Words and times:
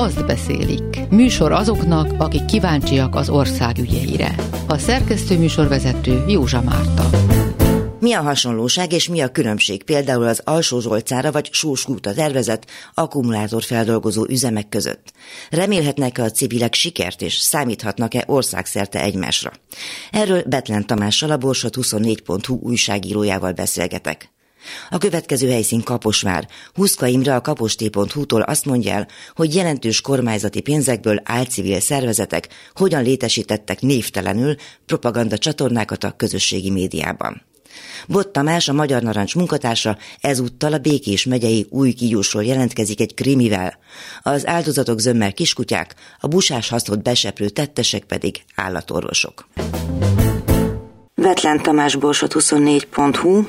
azt 0.00 0.26
beszélik. 0.26 0.98
Műsor 1.10 1.52
azoknak, 1.52 2.14
akik 2.18 2.44
kíváncsiak 2.44 3.14
az 3.14 3.28
ország 3.28 3.78
ügyeire. 3.78 4.34
A 4.66 4.78
szerkesztő 4.78 5.38
műsorvezető 5.38 6.24
Józsa 6.26 6.62
Márta. 6.62 7.10
Mi 7.98 8.12
a 8.12 8.20
hasonlóság 8.20 8.92
és 8.92 9.08
mi 9.08 9.20
a 9.20 9.28
különbség 9.28 9.82
például 9.82 10.26
az 10.26 10.42
Alsó 10.44 10.80
Zsolcára 10.80 11.32
vagy 11.32 11.48
Sóskúta 11.52 12.14
tervezett 12.14 12.64
akkumulátorfeldolgozó 12.94 14.26
üzemek 14.28 14.68
között? 14.68 15.12
Remélhetnek-e 15.50 16.22
a 16.22 16.30
civilek 16.30 16.74
sikert 16.74 17.22
és 17.22 17.34
számíthatnak-e 17.34 18.24
országszerte 18.26 19.02
egymásra? 19.02 19.52
Erről 20.10 20.42
Betlen 20.46 20.86
Tamással 20.86 21.30
a 21.30 21.36
Borsot 21.36 21.76
24.hu 21.76 22.58
újságírójával 22.60 23.52
beszélgetek. 23.52 24.30
A 24.90 24.98
következő 24.98 25.50
helyszín 25.50 25.82
Kaposvár. 25.82 26.48
Huszka 26.74 27.06
Imre 27.06 27.34
a 27.34 27.40
kaposté.hu-tól 27.40 28.42
azt 28.42 28.64
mondja 28.64 28.92
el, 28.92 29.08
hogy 29.34 29.54
jelentős 29.54 30.00
kormányzati 30.00 30.60
pénzekből 30.60 31.20
álcivil 31.24 31.80
szervezetek 31.80 32.48
hogyan 32.74 33.02
létesítettek 33.02 33.80
névtelenül 33.80 34.54
propaganda 34.86 35.38
csatornákat 35.38 36.04
a 36.04 36.14
közösségi 36.16 36.70
médiában. 36.70 37.48
Bot 38.08 38.28
Tamás, 38.28 38.68
a 38.68 38.72
Magyar 38.72 39.02
Narancs 39.02 39.34
munkatársa 39.34 39.98
ezúttal 40.20 40.72
a 40.72 40.78
Békés 40.78 41.24
megyei 41.24 41.66
új 41.70 41.92
kigyúsról 41.92 42.44
jelentkezik 42.44 43.00
egy 43.00 43.14
krimivel. 43.14 43.78
Az 44.22 44.46
áldozatok 44.46 44.98
zömmel 44.98 45.32
kiskutyák, 45.32 45.94
a 46.18 46.26
busás 46.26 46.68
hasznot 46.68 47.02
beseprő 47.02 47.48
tettesek 47.48 48.04
pedig 48.04 48.42
állatorvosok. 48.54 49.48
Vetlen 51.30 51.62
Tamás 51.62 51.96
Borsot 51.96 52.32
24.hu 52.32 53.42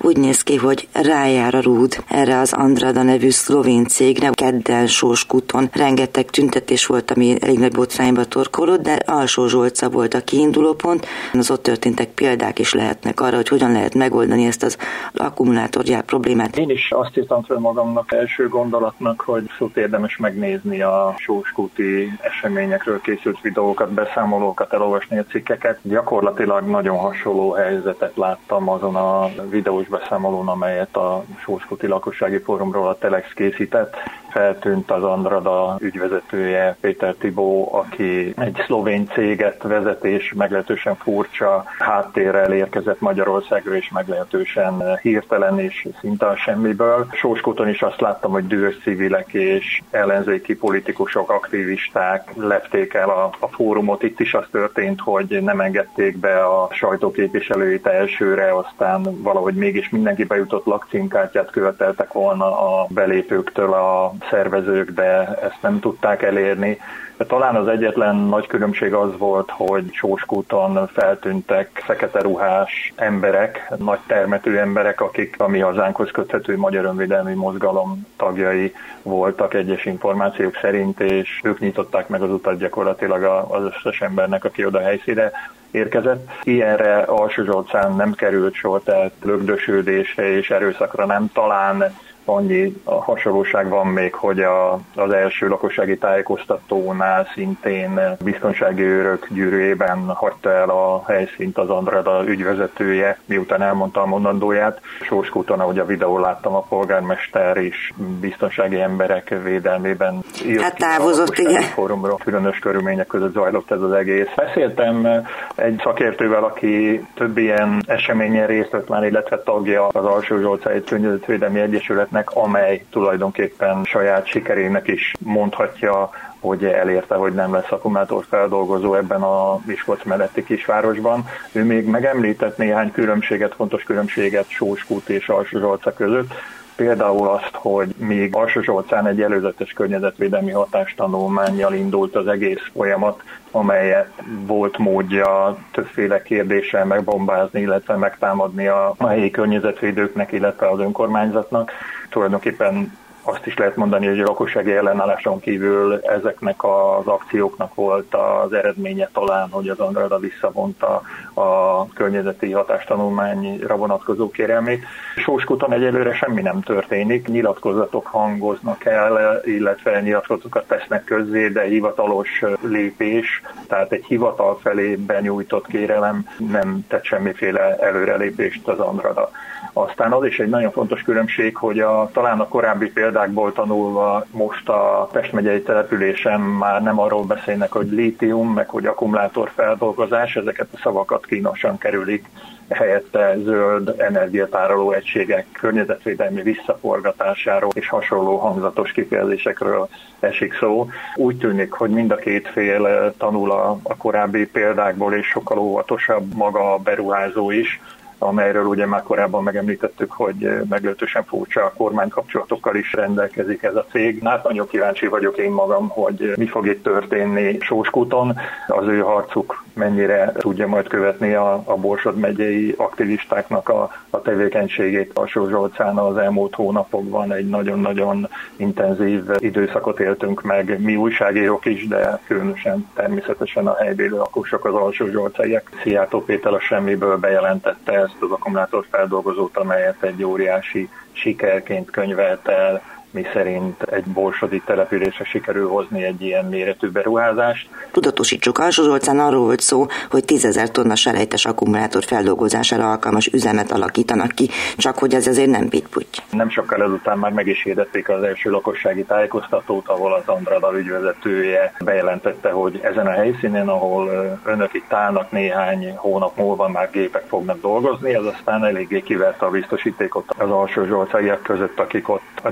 úgy 0.00 0.16
néz 0.16 0.42
ki, 0.42 0.56
hogy 0.56 0.88
rájár 0.92 1.54
a 1.54 1.60
rúd 1.60 2.04
erre 2.08 2.38
az 2.38 2.52
Andrada 2.52 3.02
nevű 3.02 3.30
szlovén 3.30 3.84
cégre. 3.86 4.30
Kedden 4.30 4.86
Sóskúton 4.86 5.68
rengeteg 5.72 6.24
tüntetés 6.24 6.86
volt, 6.86 7.10
ami 7.10 7.36
elég 7.40 7.58
nagy 7.58 7.72
botrányba 7.72 8.24
torkolott, 8.24 8.82
de 8.82 8.98
Alsó 9.06 9.46
Zsolca 9.46 9.90
volt 9.90 10.14
a 10.14 10.20
kiinduló 10.20 10.72
pont. 10.72 11.06
Az 11.32 11.50
ott 11.50 11.62
történtek 11.62 12.08
példák 12.08 12.58
is 12.58 12.74
lehetnek 12.74 13.20
arra, 13.20 13.36
hogy 13.36 13.48
hogyan 13.48 13.72
lehet 13.72 13.94
megoldani 13.94 14.46
ezt 14.46 14.62
az 14.62 14.76
akkumulátorgyár 15.14 16.02
problémát. 16.02 16.56
Én 16.56 16.70
is 16.70 16.90
azt 16.90 17.16
írtam 17.16 17.42
fel 17.42 17.58
magamnak 17.58 18.12
első 18.12 18.48
gondolatnak, 18.48 19.20
hogy 19.20 19.50
szót 19.58 19.76
érdemes 19.76 20.16
megnézni 20.16 20.82
a 20.82 21.14
sóskúti 21.18 22.12
eseményekről 22.20 23.00
készült 23.00 23.40
videókat, 23.40 23.92
beszámolókat, 23.92 24.72
elolvasni 24.72 25.18
a 25.18 25.24
cikkeket. 25.24 25.78
Gyakorlatilag 25.82 26.66
nagyon 26.66 26.96
hasonló 26.96 27.21
helyzetet 27.56 28.16
láttam 28.16 28.68
azon 28.68 28.96
a 28.96 29.30
videós 29.50 29.86
beszámolón, 29.86 30.48
amelyet 30.48 30.96
a 30.96 31.24
Sóskuti 31.38 31.86
Lakossági 31.86 32.38
Fórumról 32.38 32.88
a 32.88 32.98
Telex 32.98 33.32
készített. 33.32 33.96
Feltűnt 34.30 34.90
az 34.90 35.02
Andrada 35.02 35.76
ügyvezetője 35.78 36.76
Péter 36.80 37.14
Tibó, 37.14 37.68
aki 37.74 38.32
egy 38.36 38.62
szlovén 38.66 39.06
céget 39.06 39.62
vezet 39.62 40.04
és 40.04 40.32
meglehetősen 40.36 40.96
furcsa 40.96 41.64
háttérrel 41.78 42.52
érkezett 42.52 43.00
Magyarországra, 43.00 43.76
és 43.76 43.90
meglehetősen 43.90 44.98
hirtelen 45.02 45.58
és 45.58 45.88
szinte 46.00 46.26
a 46.26 46.36
semmiből. 46.36 47.06
Sóskuton 47.12 47.68
is 47.68 47.82
azt 47.82 48.00
láttam, 48.00 48.30
hogy 48.30 48.46
dühös 48.46 48.78
civilek 48.82 49.32
és 49.32 49.82
ellenzéki 49.90 50.56
politikusok, 50.56 51.30
aktivisták 51.30 52.32
lepték 52.34 52.94
el 52.94 53.08
a, 53.08 53.30
a 53.38 53.46
fórumot. 53.46 54.02
Itt 54.02 54.20
is 54.20 54.34
az 54.34 54.44
történt, 54.50 55.00
hogy 55.00 55.38
nem 55.42 55.60
engedték 55.60 56.16
be 56.16 56.44
a 56.44 56.68
sajtóképviselőit 57.02 57.86
elsőre, 57.86 58.56
aztán 58.56 59.22
valahogy 59.22 59.54
mégis 59.54 59.88
mindenki 59.88 60.24
bejutott 60.24 60.64
lakcímkártyát 60.64 61.50
követeltek 61.50 62.12
volna 62.12 62.44
a 62.44 62.86
belépőktől 62.88 63.72
a 63.72 64.14
szervezők, 64.30 64.90
de 64.90 65.38
ezt 65.42 65.62
nem 65.62 65.80
tudták 65.80 66.22
elérni. 66.22 66.78
Talán 67.16 67.56
az 67.56 67.68
egyetlen 67.68 68.16
nagy 68.16 68.46
különbség 68.46 68.94
az 68.94 69.18
volt, 69.18 69.50
hogy 69.50 69.92
Sóskúton 69.92 70.88
feltűntek 70.92 71.82
fekete 71.84 72.20
ruhás 72.20 72.92
emberek, 72.96 73.72
nagy 73.78 73.98
termető 74.06 74.58
emberek, 74.58 75.00
akik 75.00 75.34
a 75.38 75.48
mi 75.48 75.58
hazánkhoz 75.58 76.10
köthető 76.10 76.56
Magyar 76.56 76.84
Önvédelmi 76.84 77.34
Mozgalom 77.34 78.06
tagjai 78.16 78.74
voltak 79.02 79.54
egyes 79.54 79.84
információk 79.84 80.56
szerint, 80.56 81.00
és 81.00 81.40
ők 81.42 81.58
nyitották 81.58 82.08
meg 82.08 82.22
az 82.22 82.30
utat 82.30 82.58
gyakorlatilag 82.58 83.22
az 83.48 83.62
összes 83.62 84.00
embernek, 84.00 84.44
aki 84.44 84.64
oda 84.64 84.80
helyszíre 84.80 85.32
érkezett. 85.70 86.30
Ilyenre 86.42 86.96
Alsó 86.98 87.44
Zsolcán 87.44 87.96
nem 87.96 88.12
került 88.12 88.54
sor, 88.54 88.82
tehát 88.82 89.12
lögdösődésre 89.22 90.36
és 90.36 90.50
erőszakra 90.50 91.06
nem. 91.06 91.30
Talán 91.32 91.94
annyi 92.24 92.76
a 92.84 93.02
hasonlóság 93.02 93.68
van 93.68 93.86
még, 93.86 94.14
hogy 94.14 94.40
a, 94.40 94.72
az 94.94 95.12
első 95.12 95.48
lakossági 95.48 95.98
tájékoztatónál 95.98 97.28
szintén 97.34 98.00
biztonsági 98.24 98.82
őrök 98.82 99.26
gyűrűjében 99.30 99.98
hagyta 100.06 100.50
el 100.50 100.70
a 100.70 101.04
helyszínt 101.06 101.58
az 101.58 101.70
Andrada 101.70 102.24
ügyvezetője, 102.26 103.18
miután 103.24 103.62
elmondta 103.62 104.02
a 104.02 104.06
mondandóját. 104.06 104.80
Sorskúton, 105.02 105.60
ahogy 105.60 105.78
a 105.78 105.86
videó 105.86 106.18
láttam, 106.18 106.54
a 106.54 106.62
polgármester 106.62 107.56
is 107.56 107.92
biztonsági 108.20 108.80
emberek 108.80 109.34
védelmében 109.42 110.24
hát 110.60 110.76
távozott, 110.76 111.38
igen. 111.38 111.62
Fórumról 111.62 112.18
különös 112.24 112.58
körülmények 112.58 113.06
között 113.06 113.32
zajlott 113.32 113.70
ez 113.70 113.80
az 113.80 113.92
egész. 113.92 114.28
Beszéltem 114.36 115.06
egy 115.54 115.80
szakértővel, 115.82 116.44
aki 116.44 117.04
több 117.14 117.38
ilyen 117.38 117.82
eseményen 117.86 118.46
részt 118.46 118.70
vett 118.70 118.88
már, 118.88 119.04
illetve 119.04 119.42
tagja 119.42 119.86
az 119.86 120.04
Alsó 120.04 120.38
Zsolcáit 120.38 120.88
Környezetvédelmi 120.88 121.60
Egyesület 121.60 122.10
projektnek, 122.12 122.44
amely 122.44 122.84
tulajdonképpen 122.90 123.84
saját 123.84 124.26
sikerének 124.26 124.88
is 124.88 125.12
mondhatja, 125.18 126.10
hogy 126.40 126.64
elérte, 126.64 127.14
hogy 127.14 127.32
nem 127.32 127.52
lesz 127.52 127.70
akkumulátorfeldolgozó 127.70 128.94
ebben 128.94 129.22
a 129.22 129.60
Miskolc 129.64 130.04
melletti 130.04 130.44
kisvárosban. 130.44 131.24
Ő 131.52 131.64
még 131.64 131.86
megemlített 131.86 132.56
néhány 132.56 132.92
különbséget, 132.92 133.54
fontos 133.54 133.82
különbséget 133.82 134.48
Sóskút 134.48 135.08
és 135.08 135.28
Alsó 135.28 135.78
között, 135.96 136.34
Például 136.76 137.28
azt, 137.28 137.50
hogy 137.52 137.94
még 137.96 138.34
Alsó 138.34 138.84
egy 139.06 139.20
előzetes 139.20 139.72
környezetvédelmi 139.72 140.50
hatástanulmányjal 140.50 141.74
indult 141.74 142.14
az 142.16 142.26
egész 142.26 142.70
folyamat, 142.74 143.22
amelyet 143.50 144.10
volt 144.46 144.78
módja 144.78 145.56
többféle 145.72 146.22
kérdéssel 146.22 146.84
megbombázni, 146.84 147.60
illetve 147.60 147.96
megtámadni 147.96 148.66
a 148.66 148.94
helyi 148.98 149.30
környezetvédőknek, 149.30 150.32
illetve 150.32 150.68
az 150.68 150.78
önkormányzatnak. 150.78 151.70
Tulajdonképpen 152.12 152.92
azt 153.22 153.46
is 153.46 153.56
lehet 153.56 153.76
mondani, 153.76 154.06
hogy 154.06 154.20
a 154.20 154.24
lakossági 154.24 154.72
ellenálláson 154.72 155.40
kívül 155.40 156.00
ezeknek 156.02 156.64
az 156.64 157.06
akcióknak 157.06 157.74
volt 157.74 158.14
az 158.14 158.52
eredménye 158.52 159.08
talán, 159.12 159.48
hogy 159.50 159.68
az 159.68 159.78
Andrada 159.78 160.18
visszavonta 160.18 161.02
a 161.34 161.86
környezeti 161.88 162.50
hatástanulmányra 162.52 163.76
vonatkozó 163.76 164.30
kérelmét. 164.30 164.84
Sóskuton 165.16 165.72
egyelőre 165.72 166.14
semmi 166.14 166.42
nem 166.42 166.60
történik, 166.60 167.28
nyilatkozatok 167.28 168.06
hangoznak 168.06 168.84
el, 168.84 169.40
illetve 169.44 170.00
nyilatkozatokat 170.00 170.66
tesznek 170.66 171.04
közzé, 171.04 171.48
de 171.48 171.62
hivatalos 171.62 172.44
lépés, 172.60 173.42
tehát 173.66 173.92
egy 173.92 174.04
hivatal 174.04 174.58
felé 174.62 174.94
benyújtott 174.96 175.66
kérelem 175.66 176.26
nem 176.50 176.84
tett 176.88 177.04
semmiféle 177.04 177.76
előrelépést 177.76 178.68
az 178.68 178.78
Andrada. 178.78 179.30
Aztán 179.72 180.12
az 180.12 180.24
is 180.24 180.38
egy 180.38 180.48
nagyon 180.48 180.70
fontos 180.70 181.02
különbség, 181.02 181.56
hogy 181.56 181.80
a, 181.80 182.10
talán 182.12 182.40
a 182.40 182.48
korábbi 182.48 182.90
példákból 182.90 183.52
tanulva 183.52 184.26
most 184.30 184.68
a 184.68 185.08
Pest 185.12 185.32
megyei 185.32 185.62
településen 185.62 186.40
már 186.40 186.82
nem 186.82 187.00
arról 187.00 187.24
beszélnek, 187.24 187.72
hogy 187.72 187.90
lítium, 187.90 188.52
meg 188.52 188.68
hogy 188.68 188.86
akkumulátorfeldolgozás, 188.86 190.36
ezeket 190.36 190.68
a 190.72 190.78
szavakat 190.82 191.26
kínosan 191.26 191.78
kerülik 191.78 192.26
helyette 192.68 193.36
zöld 193.44 193.94
energiatároló 193.98 194.92
egységek 194.92 195.46
környezetvédelmi 195.52 196.42
visszaforgatásáról 196.42 197.70
és 197.74 197.88
hasonló 197.88 198.36
hangzatos 198.36 198.92
kifejezésekről 198.92 199.88
esik 200.20 200.54
szó. 200.54 200.88
Úgy 201.16 201.36
tűnik, 201.36 201.72
hogy 201.72 201.90
mind 201.90 202.10
a 202.10 202.16
két 202.16 202.48
fél 202.48 203.14
tanul 203.18 203.50
a, 203.50 203.78
a 203.82 203.96
korábbi 203.96 204.46
példákból, 204.46 205.14
és 205.14 205.26
sokkal 205.26 205.58
óvatosabb 205.58 206.34
maga 206.34 206.72
a 206.72 206.78
beruházó 206.78 207.50
is, 207.50 207.80
amelyről 208.22 208.64
ugye 208.64 208.86
már 208.86 209.02
korábban 209.02 209.42
megemlítettük, 209.42 210.12
hogy 210.12 210.50
meglehetősen 210.68 211.24
furcsa 211.24 211.72
kormánykapcsolatokkal 211.76 212.76
is 212.76 212.92
rendelkezik 212.92 213.62
ez 213.62 213.74
a 213.74 213.86
cég. 213.90 214.22
Hát 214.24 214.44
nagyon 214.44 214.68
kíváncsi 214.68 215.06
vagyok 215.06 215.38
én 215.38 215.50
magam, 215.50 215.88
hogy 215.88 216.32
mi 216.36 216.46
fog 216.46 216.66
itt 216.66 216.82
történni 216.82 217.56
Sóskúton. 217.60 218.36
Az 218.66 218.86
ő 218.86 218.98
harcuk 218.98 219.64
mennyire 219.74 220.32
tudja 220.38 220.66
majd 220.66 220.88
követni 220.88 221.32
a, 221.34 221.62
a 221.64 221.76
Borsod 221.76 222.16
megyei 222.16 222.74
aktivistáknak 222.76 223.68
a, 223.68 223.90
a 224.10 224.22
tevékenységét. 224.22 225.18
A 225.18 225.28
Zsolcán 225.28 225.96
az 225.96 226.16
elmúlt 226.16 226.54
hónapokban 226.54 227.32
egy 227.32 227.48
nagyon-nagyon 227.48 228.28
intenzív 228.56 229.24
időszakot 229.38 230.00
éltünk 230.00 230.42
meg, 230.42 230.80
mi 230.80 230.96
újságírók 230.96 231.64
is, 231.64 231.88
de 231.88 232.20
különösen 232.26 232.88
természetesen 232.94 233.66
a 233.66 233.76
helybélő 233.76 234.16
lakosok, 234.16 234.64
az 234.64 234.74
alsó 234.74 235.06
zsolcaiak. 235.06 235.70
Szijjártó 235.82 236.24
Péter 236.24 236.52
a 236.52 236.60
semmiből 236.60 237.16
bejelentette 237.16 238.10
az 238.20 238.30
akkumulátor 238.30 238.86
feldolgozót, 238.90 239.56
amelyet 239.56 240.02
egy 240.02 240.24
óriási 240.24 240.88
sikerként 241.12 241.90
könyvelt 241.90 242.48
el 242.48 242.82
mi 243.12 243.22
szerint 243.32 243.82
egy 243.82 244.04
borsodi 244.04 244.62
településre 244.66 245.24
sikerül 245.24 245.68
hozni 245.68 246.04
egy 246.04 246.22
ilyen 246.22 246.44
méretű 246.44 246.88
beruházást. 246.88 247.68
Tudatosítsuk, 247.90 248.58
Alsó 248.58 248.82
Zsolcán 248.82 249.18
arról 249.18 249.44
volt 249.44 249.60
szó, 249.60 249.86
hogy 250.10 250.24
10 250.24 250.70
tonna 250.72 250.94
selejtes 250.94 251.44
akkumulátor 251.44 252.04
feldolgozására 252.04 252.90
alkalmas 252.90 253.26
üzemet 253.26 253.72
alakítanak 253.72 254.30
ki, 254.30 254.48
csak 254.76 254.98
hogy 254.98 255.14
ez 255.14 255.26
azért 255.26 255.50
nem 255.50 255.68
pitputy. 255.68 256.18
Nem 256.30 256.50
sokkal 256.50 256.82
ezután 256.82 257.18
már 257.18 257.32
meg 257.32 257.46
is 257.46 257.62
hirdették 257.62 258.08
az 258.08 258.22
első 258.22 258.50
lakossági 258.50 259.04
tájékoztatót, 259.04 259.88
ahol 259.88 260.14
az 260.14 260.28
Andradal 260.28 260.76
ügyvezetője 260.76 261.74
bejelentette, 261.84 262.50
hogy 262.50 262.80
ezen 262.82 263.06
a 263.06 263.10
helyszínen, 263.10 263.68
ahol 263.68 264.10
önök 264.44 264.74
itt 264.74 264.92
állnak 264.92 265.30
néhány 265.30 265.94
hónap 265.96 266.36
múlva 266.36 266.68
már 266.68 266.90
gépek 266.90 267.24
fognak 267.28 267.60
dolgozni, 267.60 268.14
ez 268.14 268.24
aztán 268.24 268.64
eléggé 268.64 269.00
kiverte 269.00 269.46
a 269.46 269.50
biztosítékot 269.50 270.34
az 270.38 270.50
alsó 270.50 270.84
zsolcaiak 270.84 271.42
között, 271.42 271.78
akik 271.78 272.08
ott 272.08 272.20
a 272.42 272.50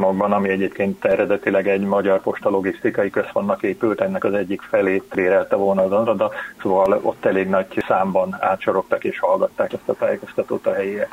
gyárcsarnokban, 0.00 0.32
ami 0.32 0.48
egyébként 0.48 1.04
eredetileg 1.04 1.68
egy 1.68 1.80
magyar 1.80 2.20
posta 2.20 2.50
logisztikai 2.50 3.10
központnak 3.10 3.62
épült, 3.62 4.00
ennek 4.00 4.24
az 4.24 4.34
egyik 4.34 4.60
felét 4.60 5.04
bérelte 5.14 5.56
volna 5.56 5.82
az 5.82 5.92
Andrada, 5.92 6.30
szóval 6.60 7.00
ott 7.02 7.24
elég 7.24 7.48
nagy 7.48 7.66
számban 7.88 8.36
átsorogtak 8.40 9.04
és 9.04 9.18
hallgatták 9.18 9.72
ezt 9.72 9.88
a 9.88 9.94
tájékoztatót 9.94 10.66
a 10.66 10.74
helyiek. 10.74 11.08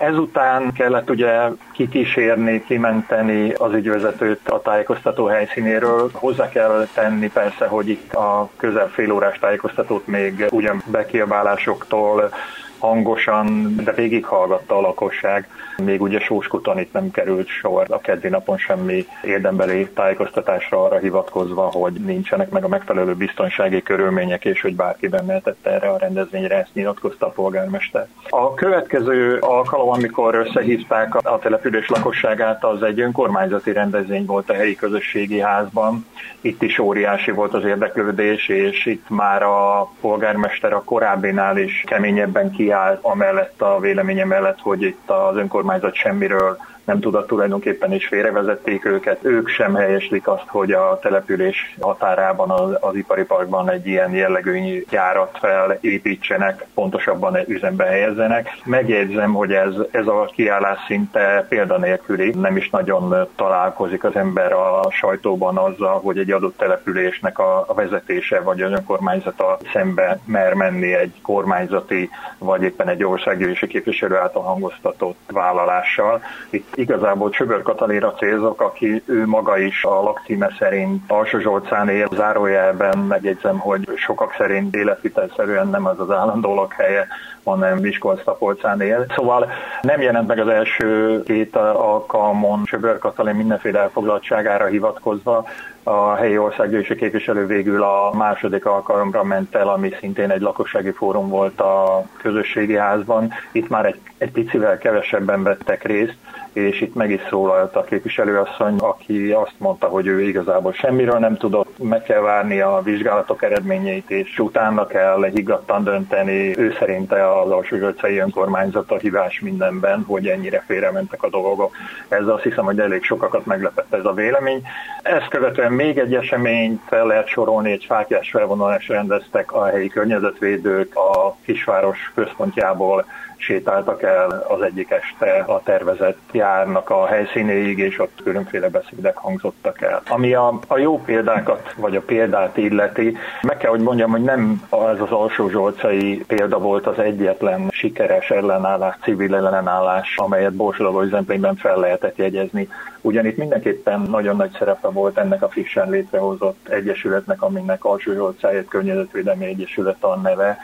Ezután 0.00 0.72
kellett 0.72 1.10
ugye 1.10 1.32
kikísérni, 1.72 2.64
kimenteni 2.64 3.52
az 3.52 3.72
ügyvezetőt 3.72 4.48
a 4.48 4.62
tájékoztató 4.62 5.26
helyszínéről. 5.26 6.10
Hozzá 6.12 6.48
kell 6.48 6.86
tenni 6.94 7.30
persze, 7.30 7.66
hogy 7.66 7.88
itt 7.88 8.14
a 8.14 8.48
közel 8.56 8.88
fél 8.88 9.12
órás 9.12 9.38
tájékoztatót 9.38 10.06
még 10.06 10.46
ugyan 10.50 10.82
bekiabálásoktól 10.86 12.32
hangosan, 12.78 13.76
de 13.84 13.92
végighallgatta 13.92 14.76
a 14.76 14.80
lakosság. 14.80 15.48
Még 15.84 16.02
ugye 16.02 16.20
Sóskuton 16.20 16.78
itt 16.78 16.92
nem 16.92 17.10
került 17.10 17.48
sor 17.48 17.86
a 17.88 18.00
keddi 18.00 18.28
napon 18.28 18.58
semmi 18.58 19.06
érdembeli 19.22 19.88
tájékoztatásra 19.88 20.84
arra 20.84 20.98
hivatkozva, 20.98 21.62
hogy 21.62 21.92
nincsenek 21.92 22.50
meg 22.50 22.64
a 22.64 22.68
megfelelő 22.68 23.14
biztonsági 23.14 23.82
körülmények, 23.82 24.44
és 24.44 24.60
hogy 24.60 24.74
bárki 24.74 25.08
bemeltette 25.08 25.70
erre 25.70 25.88
a 25.88 25.98
rendezvényre, 25.98 26.56
ezt 26.56 26.74
nyilatkozta 26.74 27.26
a 27.26 27.30
polgármester. 27.30 28.06
A 28.28 28.54
következő 28.54 29.38
alkalom, 29.38 29.88
amikor 29.88 30.34
összehívták 30.34 31.14
a 31.14 31.38
település 31.38 31.88
lakosságát, 31.88 32.64
az 32.64 32.82
egy 32.82 33.00
önkormányzati 33.00 33.72
rendezvény 33.72 34.24
volt 34.26 34.50
a 34.50 34.54
helyi 34.54 34.74
közösségi 34.74 35.40
házban. 35.40 36.06
Itt 36.40 36.62
is 36.62 36.78
óriási 36.78 37.30
volt 37.30 37.54
az 37.54 37.64
érdeklődés, 37.64 38.48
és 38.48 38.86
itt 38.86 39.08
már 39.08 39.42
a 39.42 39.90
polgármester 40.00 40.72
a 40.72 40.82
korábbinál 40.82 41.58
is 41.58 41.84
keményebben 41.86 42.50
ki 42.50 42.65
kiállt 42.66 42.98
amellett 43.02 43.62
a 43.62 43.78
véleménye 43.80 44.24
mellett, 44.24 44.60
hogy 44.60 44.82
itt 44.82 45.10
az 45.10 45.36
önkormányzat 45.36 45.94
semmiről 45.94 46.58
nem 46.86 47.00
tudott 47.00 47.26
tulajdonképpen 47.26 47.92
is 47.92 48.06
félrevezették 48.06 48.84
őket. 48.84 49.18
Ők 49.24 49.48
sem 49.48 49.74
helyeslik 49.74 50.28
azt, 50.28 50.46
hogy 50.46 50.72
a 50.72 50.98
település 51.02 51.76
határában 51.80 52.50
az, 52.50 52.76
az 52.80 52.94
ipari 52.94 53.24
parkban 53.24 53.70
egy 53.70 53.86
ilyen 53.86 54.10
jellegű 54.14 54.84
gyárat 54.90 55.38
felépítsenek, 55.38 56.66
pontosabban 56.74 57.38
üzembe 57.46 57.84
helyezzenek. 57.84 58.48
Megjegyzem, 58.64 59.32
hogy 59.32 59.52
ez, 59.52 59.74
ez 59.90 60.06
a 60.06 60.30
kiállás 60.34 60.78
szinte 60.86 61.46
példanélküli. 61.48 62.34
Nem 62.34 62.56
is 62.56 62.70
nagyon 62.70 63.28
találkozik 63.36 64.04
az 64.04 64.16
ember 64.16 64.52
a 64.52 64.90
sajtóban 64.90 65.56
azzal, 65.56 66.00
hogy 66.00 66.18
egy 66.18 66.30
adott 66.30 66.56
településnek 66.56 67.38
a, 67.38 67.64
a 67.68 67.74
vezetése 67.74 68.40
vagy 68.40 68.60
az 68.60 68.72
önkormányzata 68.72 69.58
szembe 69.72 70.18
mer 70.24 70.54
menni 70.54 70.94
egy 70.94 71.12
kormányzati 71.22 72.10
vagy 72.38 72.62
éppen 72.62 72.88
egy 72.88 73.04
országgyűlési 73.04 73.66
képviselő 73.66 74.16
által 74.16 74.42
hangoztatott 74.42 75.18
vállalással. 75.32 76.22
Itt 76.50 76.75
igazából 76.76 77.30
Csöbör 77.30 77.62
Katalinra 77.62 78.12
célzok, 78.12 78.60
aki 78.60 79.02
ő 79.06 79.26
maga 79.26 79.58
is 79.58 79.84
a 79.84 80.02
lakcíme 80.02 80.54
szerint 80.58 81.10
Alsó 81.10 81.38
Zsolcán 81.38 81.88
él, 81.88 82.08
zárójelben 82.12 82.98
megjegyzem, 82.98 83.58
hogy 83.58 83.88
sokak 83.96 84.34
szerint 84.38 84.74
életvitelszerűen 84.74 85.68
nem 85.68 85.86
az 85.86 86.00
az 86.00 86.10
állandó 86.10 86.54
lakhelye, 86.54 87.06
hanem 87.44 87.78
Miskolc-Tapolcán 87.78 88.80
él. 88.80 89.06
Szóval 89.16 89.50
nem 89.82 90.00
jelent 90.00 90.28
meg 90.28 90.38
az 90.38 90.48
első 90.48 91.22
két 91.22 91.56
alkalmon 91.56 92.64
Csöbör 92.64 92.98
Katalin 92.98 93.34
mindenféle 93.34 93.80
elfoglaltságára 93.80 94.66
hivatkozva, 94.66 95.44
a 95.88 96.14
helyi 96.14 96.38
országgyűlési 96.38 96.94
képviselő 96.94 97.46
végül 97.46 97.82
a 97.82 98.10
második 98.14 98.66
alkalomra 98.66 99.24
ment 99.24 99.54
el, 99.54 99.68
ami 99.68 99.90
szintén 100.00 100.30
egy 100.30 100.40
lakossági 100.40 100.90
fórum 100.90 101.28
volt 101.28 101.60
a 101.60 102.04
közösségi 102.22 102.76
házban. 102.76 103.32
Itt 103.52 103.68
már 103.68 103.86
egy, 103.86 104.00
egy 104.18 104.30
picivel 104.30 104.78
kevesebben 104.78 105.42
vettek 105.42 105.84
részt, 105.84 106.16
és 106.56 106.80
itt 106.80 106.94
meg 106.94 107.10
is 107.10 107.20
szólalt 107.28 107.76
a 107.76 107.84
képviselőasszony, 107.84 108.76
aki 108.76 109.30
azt 109.30 109.54
mondta, 109.58 109.86
hogy 109.86 110.06
ő 110.06 110.22
igazából 110.22 110.72
semmiről 110.72 111.18
nem 111.18 111.36
tudott, 111.36 111.78
meg 111.78 112.02
kell 112.02 112.20
várni 112.20 112.60
a 112.60 112.80
vizsgálatok 112.84 113.42
eredményeit, 113.42 114.10
és 114.10 114.38
utána 114.38 114.86
kell 114.86 115.24
higgadtan 115.24 115.84
dönteni. 115.84 116.58
Ő 116.58 116.74
szerinte 116.78 117.40
az 117.40 117.50
alsózsöccei 117.50 118.18
önkormányzat 118.18 118.90
a 118.90 118.96
hívás 118.96 119.40
mindenben, 119.40 120.04
hogy 120.06 120.26
ennyire 120.26 120.64
félrementek 120.66 121.22
a 121.22 121.28
dolgok. 121.28 121.76
Ez 122.08 122.26
azt 122.26 122.42
hiszem, 122.42 122.64
hogy 122.64 122.80
elég 122.80 123.04
sokakat 123.04 123.46
meglepett 123.46 123.94
ez 123.94 124.04
a 124.04 124.12
vélemény. 124.12 124.62
Ezt 125.02 125.28
követően 125.28 125.72
még 125.76 125.98
egy 125.98 126.14
eseményt 126.14 126.80
fel 126.86 127.06
lehet 127.06 127.26
sorolni, 127.26 127.72
egy 127.72 127.84
fákjás 127.84 128.30
felvonulás 128.30 128.88
rendeztek 128.88 129.52
a 129.52 129.66
helyi 129.66 129.88
környezetvédők 129.88 130.96
a 130.96 131.36
kisváros 131.44 132.12
központjából 132.14 133.04
sétáltak 133.36 134.02
el 134.02 134.44
az 134.48 134.62
egyik 134.62 134.90
este 134.90 135.44
a 135.46 135.60
tervezett 135.64 136.18
járnak 136.32 136.90
a 136.90 137.06
helyszínéig, 137.06 137.78
és 137.78 137.98
ott 137.98 138.20
különféle 138.22 138.68
beszédek 138.68 139.16
hangzottak 139.16 139.82
el. 139.82 140.02
Ami 140.08 140.34
a, 140.34 140.58
a 140.66 140.78
jó 140.78 141.00
példákat, 141.02 141.74
vagy 141.76 141.96
a 141.96 142.00
példát 142.00 142.56
illeti, 142.56 143.16
meg 143.42 143.56
kell, 143.56 143.70
hogy 143.70 143.80
mondjam, 143.80 144.10
hogy 144.10 144.22
nem 144.22 144.62
ez 144.70 145.00
az 145.00 145.10
alsó 145.10 145.48
zsolcai 145.48 146.24
példa 146.26 146.58
volt 146.58 146.86
az 146.86 146.98
egyetlen 146.98 147.68
sikeres 147.70 148.30
ellenállás, 148.30 148.94
civil 149.02 149.34
ellenállás, 149.34 150.16
amelyet 150.16 150.54
Borsodalói 150.54 151.08
Zemplényben 151.08 151.56
fel 151.56 151.76
lehetett 151.76 152.16
jegyezni. 152.16 152.68
Ugyanitt 153.06 153.36
mindenképpen 153.36 154.00
nagyon 154.00 154.36
nagy 154.36 154.56
szerepe 154.58 154.88
volt 154.88 155.18
ennek 155.18 155.42
a 155.42 155.48
frissen 155.48 155.90
létrehozott 155.90 156.68
egyesületnek, 156.68 157.42
aminek 157.42 157.84
Alsó 157.84 158.12
Zsolcáért 158.12 158.68
Környezetvédelmi 158.68 159.44
Egyesület 159.44 160.04
a 160.04 160.16
neve, 160.16 160.58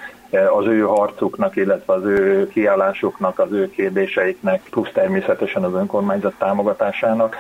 az 0.59 0.67
ő 0.67 0.81
harcuknak, 0.81 1.57
illetve 1.57 1.93
az 1.93 2.05
ő 2.05 2.49
kiállásuknak, 2.49 3.39
az 3.39 3.53
ő 3.53 3.71
kérdéseiknek, 3.71 4.63
plusz 4.71 4.93
természetesen 4.93 5.65
az 5.65 5.75
önkormányzat 5.75 6.35
támogatásának 6.39 7.37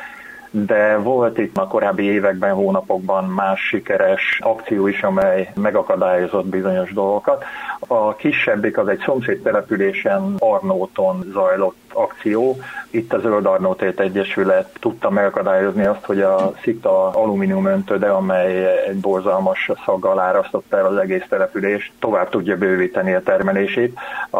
de 0.54 0.96
volt 0.96 1.38
itt 1.38 1.56
a 1.56 1.66
korábbi 1.66 2.02
években, 2.02 2.54
hónapokban 2.54 3.24
más 3.24 3.60
sikeres 3.60 4.38
akció 4.42 4.86
is, 4.86 5.02
amely 5.02 5.52
megakadályozott 5.54 6.46
bizonyos 6.46 6.92
dolgokat. 6.92 7.44
A 7.86 8.14
kisebbik 8.14 8.78
az 8.78 8.88
egy 8.88 9.02
szomszéd 9.04 9.42
településen 9.42 10.34
Arnóton 10.38 11.24
zajlott 11.32 11.81
akció. 11.94 12.56
Itt 12.90 13.12
a 13.12 13.18
Zöld 13.18 13.46
Arnótét 13.46 14.00
Egyesület 14.00 14.70
tudta 14.80 15.10
megakadályozni 15.10 15.84
azt, 15.84 16.04
hogy 16.04 16.20
a 16.20 16.52
szikta 16.62 17.08
alumínium 17.08 17.66
öntöde, 17.66 18.08
amely 18.08 18.80
egy 18.88 19.00
borzalmas 19.00 19.70
szaggal 19.84 20.18
árasztott 20.18 20.72
el 20.72 20.86
az 20.86 20.96
egész 20.96 21.24
települést, 21.28 21.92
tovább 21.98 22.28
tudja 22.28 22.56
bővíteni 22.56 23.14
a 23.14 23.22
termelését. 23.22 23.98
A, 24.30 24.38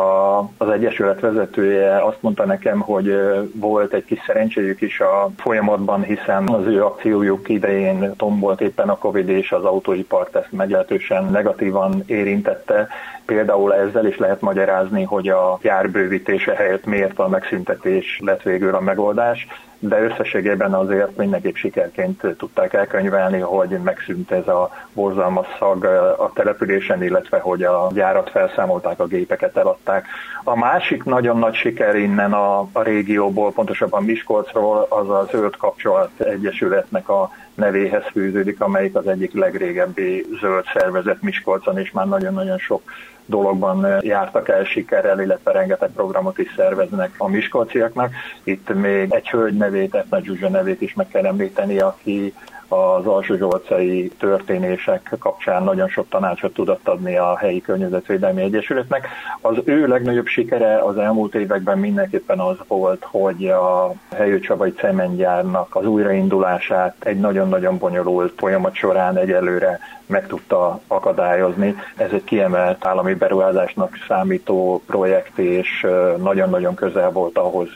az 0.56 0.68
Egyesület 0.72 1.20
vezetője 1.20 2.04
azt 2.04 2.22
mondta 2.22 2.44
nekem, 2.44 2.80
hogy 2.80 3.16
volt 3.54 3.92
egy 3.92 4.04
kis 4.04 4.20
szerencséjük 4.26 4.80
is 4.80 5.00
a 5.00 5.30
folyamatban, 5.36 6.02
hiszen 6.02 6.48
az 6.48 6.66
ő 6.66 6.84
akciójuk 6.84 7.48
idején 7.48 8.16
tombolt 8.16 8.60
éppen 8.60 8.88
a 8.88 8.98
Covid 8.98 9.28
és 9.28 9.52
az 9.52 9.64
autóipart 9.64 10.36
ezt 10.36 10.52
meglehetősen 10.52 11.24
negatívan 11.24 12.02
érintette. 12.06 12.88
Például 13.26 13.74
ezzel 13.74 14.06
is 14.06 14.18
lehet 14.18 14.40
magyarázni, 14.40 15.02
hogy 15.02 15.28
a 15.28 15.58
járbővítése 15.62 16.54
helyett 16.54 16.84
miért 16.84 17.18
a 17.18 17.28
megszüntetés 17.28 18.20
lett 18.24 18.42
végül 18.42 18.74
a 18.74 18.80
megoldás, 18.80 19.46
de 19.84 20.02
összességében 20.02 20.74
azért 20.74 21.16
mindenképp 21.16 21.54
sikerként 21.54 22.26
tudták 22.38 22.72
elkönyvelni, 22.72 23.38
hogy 23.38 23.68
megszűnt 23.68 24.30
ez 24.30 24.48
a 24.48 24.70
borzalmas 24.92 25.46
szag 25.58 25.84
a 26.18 26.30
településen, 26.34 27.02
illetve 27.02 27.38
hogy 27.38 27.62
a 27.62 27.90
gyárat 27.92 28.30
felszámolták, 28.30 29.00
a 29.00 29.06
gépeket 29.06 29.56
eladták. 29.56 30.06
A 30.44 30.56
másik 30.56 31.04
nagyon 31.04 31.38
nagy 31.38 31.54
siker 31.54 31.94
innen 31.94 32.32
a, 32.32 32.60
a 32.72 32.82
régióból, 32.82 33.52
pontosabban 33.52 34.04
Miskolcról, 34.04 34.86
az 34.88 35.08
a 35.08 35.28
Zöld 35.30 35.56
Kapcsolat 35.56 36.20
Egyesületnek 36.20 37.08
a 37.08 37.30
nevéhez 37.54 38.04
fűződik, 38.12 38.60
amelyik 38.60 38.94
az 38.94 39.06
egyik 39.06 39.34
legrégebbi 39.34 40.26
zöld 40.40 40.64
szervezet 40.74 41.22
Miskolcon, 41.22 41.78
és 41.78 41.90
már 41.90 42.06
nagyon-nagyon 42.08 42.58
sok 42.58 42.82
dologban 43.26 43.86
jártak 44.00 44.48
el 44.48 44.64
sikerrel, 44.64 45.20
illetve 45.20 45.52
rengeteg 45.52 45.90
programot 45.90 46.38
is 46.38 46.52
szerveznek 46.56 47.14
a 47.18 47.28
miskolciaknak. 47.28 48.12
Itt 48.44 48.74
még 48.74 49.12
egy 49.12 49.28
hölgy 49.28 49.56
nevét, 49.56 49.94
Etna 49.94 50.22
Zsuzsa 50.22 50.48
nevét 50.48 50.80
is 50.80 50.94
meg 50.94 51.08
kell 51.08 51.26
említeni, 51.26 51.78
aki 51.78 52.34
az 52.72 53.06
alsózsolcai 53.06 54.10
történések 54.18 55.16
kapcsán 55.18 55.62
nagyon 55.62 55.88
sok 55.88 56.08
tanácsot 56.08 56.54
tudott 56.54 56.88
adni 56.88 57.16
a 57.16 57.36
helyi 57.36 57.60
környezetvédelmi 57.60 58.42
egyesületnek. 58.42 59.08
Az 59.40 59.56
ő 59.64 59.86
legnagyobb 59.86 60.26
sikere 60.26 60.78
az 60.78 60.98
elmúlt 60.98 61.34
években 61.34 61.78
mindenképpen 61.78 62.38
az 62.38 62.56
volt, 62.66 63.06
hogy 63.10 63.46
a 63.46 63.92
helyi 64.14 64.40
Csabai 64.40 64.72
cementgyárnak 64.72 65.74
az 65.74 65.86
újraindulását 65.86 66.96
egy 66.98 67.20
nagyon-nagyon 67.20 67.78
bonyolult 67.78 68.32
folyamat 68.36 68.74
során 68.74 69.16
egyelőre 69.16 69.78
meg 70.06 70.26
tudta 70.26 70.80
akadályozni. 70.86 71.76
Ez 71.96 72.10
egy 72.12 72.24
kiemelt 72.24 72.86
állami 72.86 73.14
beruházásnak 73.14 73.96
számító 74.08 74.82
projekt, 74.86 75.38
és 75.38 75.86
nagyon-nagyon 76.16 76.74
közel 76.74 77.10
volt 77.10 77.38
ahhoz, 77.38 77.68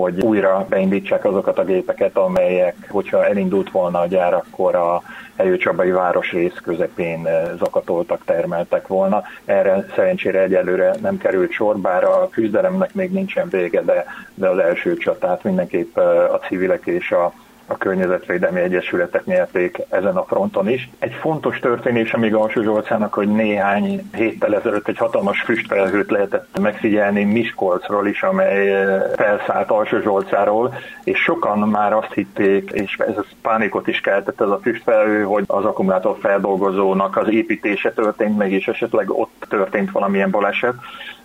hogy 0.00 0.20
újra 0.20 0.66
beindítsák 0.68 1.24
azokat 1.24 1.58
a 1.58 1.64
gépeket, 1.64 2.16
amelyek, 2.16 2.76
hogyha 2.88 3.26
elindult 3.26 3.70
volna 3.70 4.00
a 4.00 4.06
gyár, 4.06 4.34
akkor 4.34 4.74
a 4.74 5.02
Helyőcsabai 5.36 5.90
városrész 5.90 6.58
közepén 6.62 7.28
zakatoltak, 7.58 8.24
termeltek 8.24 8.86
volna. 8.86 9.22
Erre 9.44 9.86
szerencsére 9.94 10.40
egyelőre 10.40 10.94
nem 11.00 11.18
került 11.18 11.52
sor, 11.52 11.78
bár 11.78 12.04
a 12.04 12.28
küzdelemnek 12.30 12.94
még 12.94 13.10
nincsen 13.10 13.48
vége, 13.48 13.82
de, 13.82 14.04
de 14.34 14.48
az 14.48 14.58
első 14.58 14.96
csatát 14.96 15.42
mindenképp 15.42 15.96
a 16.32 16.40
civilek 16.48 16.86
és 16.86 17.10
a 17.10 17.32
a 17.66 17.76
környezetvédelmi 17.76 18.60
egyesületek 18.60 19.24
nyerték 19.24 19.78
ezen 19.88 20.16
a 20.16 20.24
fronton 20.24 20.68
is. 20.68 20.90
Egy 20.98 21.12
fontos 21.12 21.58
történés 21.58 22.16
még 22.16 22.34
Alsó 22.34 22.62
Zsolcának, 22.62 23.14
hogy 23.14 23.28
néhány 23.28 24.10
héttel 24.12 24.54
ezelőtt 24.54 24.88
egy 24.88 24.98
hatalmas 24.98 25.42
füstfelhőt 25.42 26.10
lehetett 26.10 26.58
megfigyelni 26.60 27.24
Miskolcról 27.24 28.06
is, 28.06 28.22
amely 28.22 28.74
eh, 28.74 29.02
felszállt 29.16 29.70
Alsó 29.70 30.00
Zsolcáról, 30.00 30.74
és 31.04 31.18
sokan 31.18 31.58
már 31.58 31.92
azt 31.92 32.12
hitték, 32.12 32.70
és 32.70 32.96
ez 32.98 33.16
a 33.16 33.24
pánikot 33.42 33.88
is 33.88 34.00
keltett 34.00 34.40
ez 34.40 34.48
a 34.48 34.60
füstfelhő, 34.62 35.22
hogy 35.22 35.44
az 35.46 35.64
akkumulátor 35.64 36.16
feldolgozónak 36.20 37.16
az 37.16 37.28
építése 37.30 37.92
történt 37.92 38.36
meg, 38.36 38.52
és 38.52 38.68
esetleg 38.68 39.10
ott 39.10 39.46
történt 39.48 39.90
valamilyen 39.90 40.30
baleset 40.30 40.74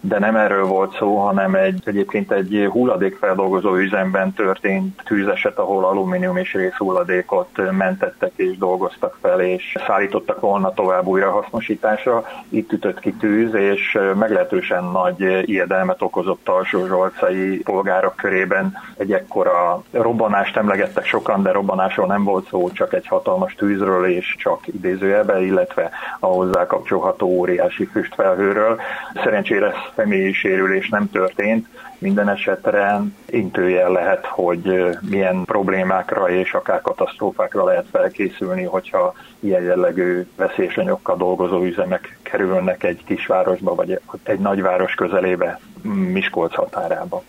de 0.02 0.20
nem 0.20 0.36
erről 0.36 0.66
volt 0.66 0.96
szó, 0.96 1.18
hanem 1.18 1.56
egy, 1.56 1.82
egyébként 1.86 2.32
egy 2.32 2.68
hulladékfeldolgozó 2.72 3.76
üzemben 3.76 4.34
történt 4.34 5.02
tűzeset, 5.06 5.58
ahol 5.58 5.86
alumínium 5.86 6.31
és 6.38 6.54
részhulladékot 6.54 7.72
mentettek 7.72 8.32
és 8.36 8.58
dolgoztak 8.58 9.18
fel, 9.22 9.42
és 9.42 9.78
szállítottak 9.88 10.40
volna 10.40 10.74
tovább 10.74 11.06
újrahasznosításra. 11.06 12.26
Itt 12.50 12.72
ütött 12.72 13.00
ki 13.00 13.14
tűz, 13.14 13.54
és 13.54 14.00
meglehetősen 14.20 14.84
nagy 14.84 15.50
ijedelmet 15.50 16.02
okozott 16.02 16.48
alsó 16.48 16.86
zsolcai 16.88 17.58
polgárok 17.58 18.16
körében. 18.16 18.74
Egy 18.98 19.12
ekkora 19.14 19.84
robbanást 19.92 20.58
emlegettek 20.58 21.06
sokan, 21.06 21.44
de 21.44 21.52
robbanásról 21.52 22.08
nem 22.08 22.24
volt 22.24 22.48
szó, 22.48 22.72
csak 22.72 22.94
egy 22.94 23.08
hatalmas 23.08 23.56
tűzről 23.56 24.06
és 24.06 24.36
csak 24.38 24.68
idézőjelbe, 24.68 25.42
illetve 25.42 25.90
a 26.20 26.26
hozzá 26.26 26.66
kapcsolható 26.66 27.28
óriási 27.28 27.86
füstfelhőről. 27.86 28.80
Szerencsére 29.24 29.74
személyi 29.96 30.34
sérülés 30.34 30.90
nem 30.90 31.10
történt, 31.12 31.68
minden 32.02 32.30
esetre 32.30 33.02
intőjel 33.26 33.92
lehet, 33.92 34.26
hogy 34.26 34.98
milyen 35.10 35.44
problémákra 35.46 36.21
és 36.30 36.54
akár 36.54 36.82
katasztrófákra 36.82 37.64
lehet 37.64 37.86
felkészülni, 37.92 38.64
hogyha 38.64 39.14
ilyen 39.40 39.62
jellegű 39.64 40.28
veszélyesanyagokkal 40.36 41.18
dolgozó 41.18 41.64
üzemek 41.64 42.18
kerülnek 42.24 42.84
egy 42.84 43.04
kisvárosba 43.06 43.76
vagy 43.76 44.00
egy 44.24 44.40
nagyváros 44.40 44.94
közelébe, 44.94 45.60
Miskolc 46.12 46.56
határába. 46.56 47.24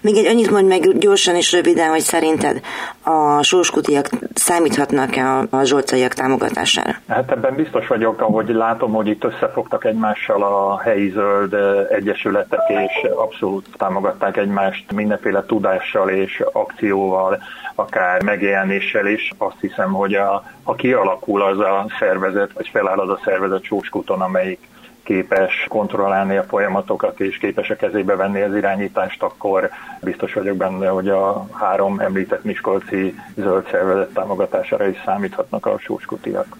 Még 0.00 0.16
egy 0.16 0.26
annyit 0.26 0.50
mondj 0.50 0.68
meg 0.68 0.98
gyorsan 0.98 1.36
és 1.36 1.52
röviden, 1.52 1.90
hogy 1.90 2.00
szerinted 2.00 2.60
a 3.02 3.42
sóskutiak 3.42 4.08
számíthatnak-e 4.34 5.26
a, 5.26 5.46
a 5.50 5.64
zsolcaiak 5.64 6.12
támogatására? 6.12 6.94
Hát 7.08 7.30
ebben 7.30 7.54
biztos 7.54 7.86
vagyok, 7.86 8.20
ahogy 8.20 8.48
látom, 8.48 8.92
hogy 8.92 9.06
itt 9.06 9.24
összefogtak 9.24 9.84
egymással 9.84 10.42
a 10.42 10.80
helyi 10.80 11.10
zöld 11.10 11.54
egyesületek, 11.90 12.60
és 12.68 13.08
abszolút 13.16 13.66
támogatták 13.76 14.36
egymást 14.36 14.92
mindenféle 14.92 15.44
tudással 15.44 16.08
és 16.08 16.42
akcióval, 16.52 17.42
akár 17.74 18.22
megjelenéssel 18.22 19.06
is. 19.06 19.32
Azt 19.38 19.60
hiszem, 19.60 19.92
hogy 19.92 20.14
a, 20.14 20.44
ha 20.62 20.74
kialakul 20.74 21.42
az 21.42 21.58
a 21.58 21.86
szervezet, 21.98 22.52
vagy 22.52 22.68
feláll 22.72 22.98
az 22.98 23.08
a 23.08 23.20
szervezet 23.24 23.62
Sóskuton, 23.62 24.20
amelyik 24.20 24.58
képes 25.06 25.66
kontrollálni 25.68 26.36
a 26.36 26.42
folyamatokat 26.42 27.20
és 27.20 27.38
képes 27.38 27.70
a 27.70 27.76
kezébe 27.76 28.16
venni 28.16 28.40
az 28.40 28.56
irányítást, 28.56 29.22
akkor 29.22 29.70
biztos 30.00 30.32
vagyok 30.32 30.56
benne, 30.56 30.88
hogy 30.88 31.08
a 31.08 31.46
három 31.52 31.98
említett 31.98 32.44
Miskolci 32.44 33.14
zöld 33.36 33.66
szervezet 33.70 34.12
támogatására 34.14 34.86
is 34.86 35.02
számíthatnak 35.04 35.66
a 35.66 35.78
sóskutiak. 35.78 36.56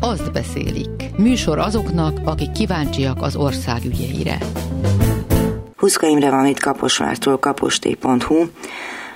Azt 0.00 0.32
beszélik. 0.32 1.16
Műsor 1.16 1.58
azoknak, 1.58 2.18
akik 2.24 2.52
kíváncsiak 2.52 3.22
az 3.22 3.36
ország 3.36 3.84
ügyeire. 3.84 4.36
Huszka 5.76 6.06
Imre 6.06 6.30
van 6.30 6.46
itt 6.46 6.60
Kaposvártól, 6.60 7.38
kaposté.hu. 7.38 8.44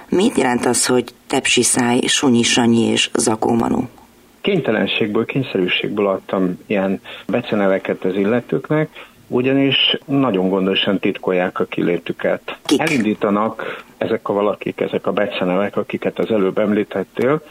Mit 0.09 0.37
jelent 0.37 0.67
az, 0.67 0.87
hogy 0.87 1.15
Tepsi 1.27 1.63
Száj, 1.63 2.01
Sunyi 2.01 2.43
Sanyi 2.43 2.83
és 2.83 3.11
Zakó 3.15 3.55
Manu? 3.55 3.83
Kénytelenségből, 4.51 5.25
kényszerűségből 5.25 6.07
adtam 6.07 6.59
ilyen 6.67 7.01
beceneveket 7.27 8.05
az 8.05 8.15
illetőknek, 8.15 8.89
ugyanis 9.27 9.97
nagyon 10.05 10.49
gondosan 10.49 10.99
titkolják 10.99 11.61
a 11.61 11.65
kilétüket. 11.65 12.59
Elindítanak 12.77 13.85
ezek 13.99 14.29
a 14.29 14.33
valakik, 14.33 14.81
ezek 14.81 15.07
a 15.07 15.13
becenevek, 15.13 15.77
akiket 15.77 16.19
az 16.19 16.31
előbb 16.31 16.59
említettél, 16.59 17.43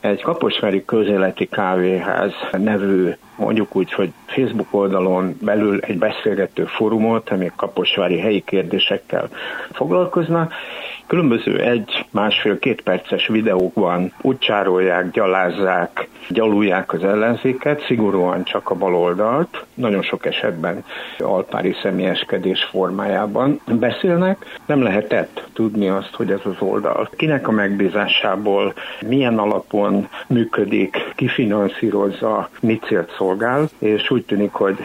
egy 0.00 0.22
kaposvári 0.22 0.84
közéleti 0.84 1.48
kávéház 1.48 2.32
nevű, 2.52 3.10
mondjuk 3.36 3.76
úgy, 3.76 3.92
hogy 3.92 4.12
Facebook 4.26 4.74
oldalon 4.74 5.38
belül 5.40 5.80
egy 5.80 5.98
beszélgető 5.98 6.64
fórumot, 6.64 7.30
ami 7.30 7.50
kaposvári 7.56 8.18
helyi 8.18 8.42
kérdésekkel 8.46 9.28
foglalkozna, 9.72 10.48
Különböző 11.08 11.60
egy, 11.60 12.06
másfél, 12.10 12.58
két 12.58 12.82
perces 12.82 13.26
videókban 13.26 14.12
úgy 14.20 14.38
gyalázzák, 15.12 16.08
gyalulják 16.28 16.92
az 16.92 17.04
ellenzéket, 17.04 17.84
szigorúan 17.84 18.44
csak 18.44 18.70
a 18.70 18.74
baloldalt, 18.74 19.64
nagyon 19.74 20.02
sok 20.02 20.26
esetben 20.26 20.84
alpári 21.18 21.74
személyeskedés 21.82 22.64
formájában 22.64 23.60
beszélnek. 23.66 24.58
Nem 24.66 24.82
lehetett 24.82 25.48
tudni 25.52 25.88
azt, 25.88 26.14
hogy 26.14 26.30
ez 26.30 26.40
az 26.44 26.56
oldal 26.58 27.10
kinek 27.16 27.48
a 27.48 27.52
megbízásából, 27.52 28.74
milyen 29.06 29.38
alapon 29.38 30.08
működik, 30.26 31.12
kifinanszírozza, 31.16 32.48
mit 32.60 32.84
célt 32.84 33.14
szolgál, 33.16 33.68
és 33.78 34.10
úgy 34.10 34.24
tűnik, 34.24 34.52
hogy 34.52 34.76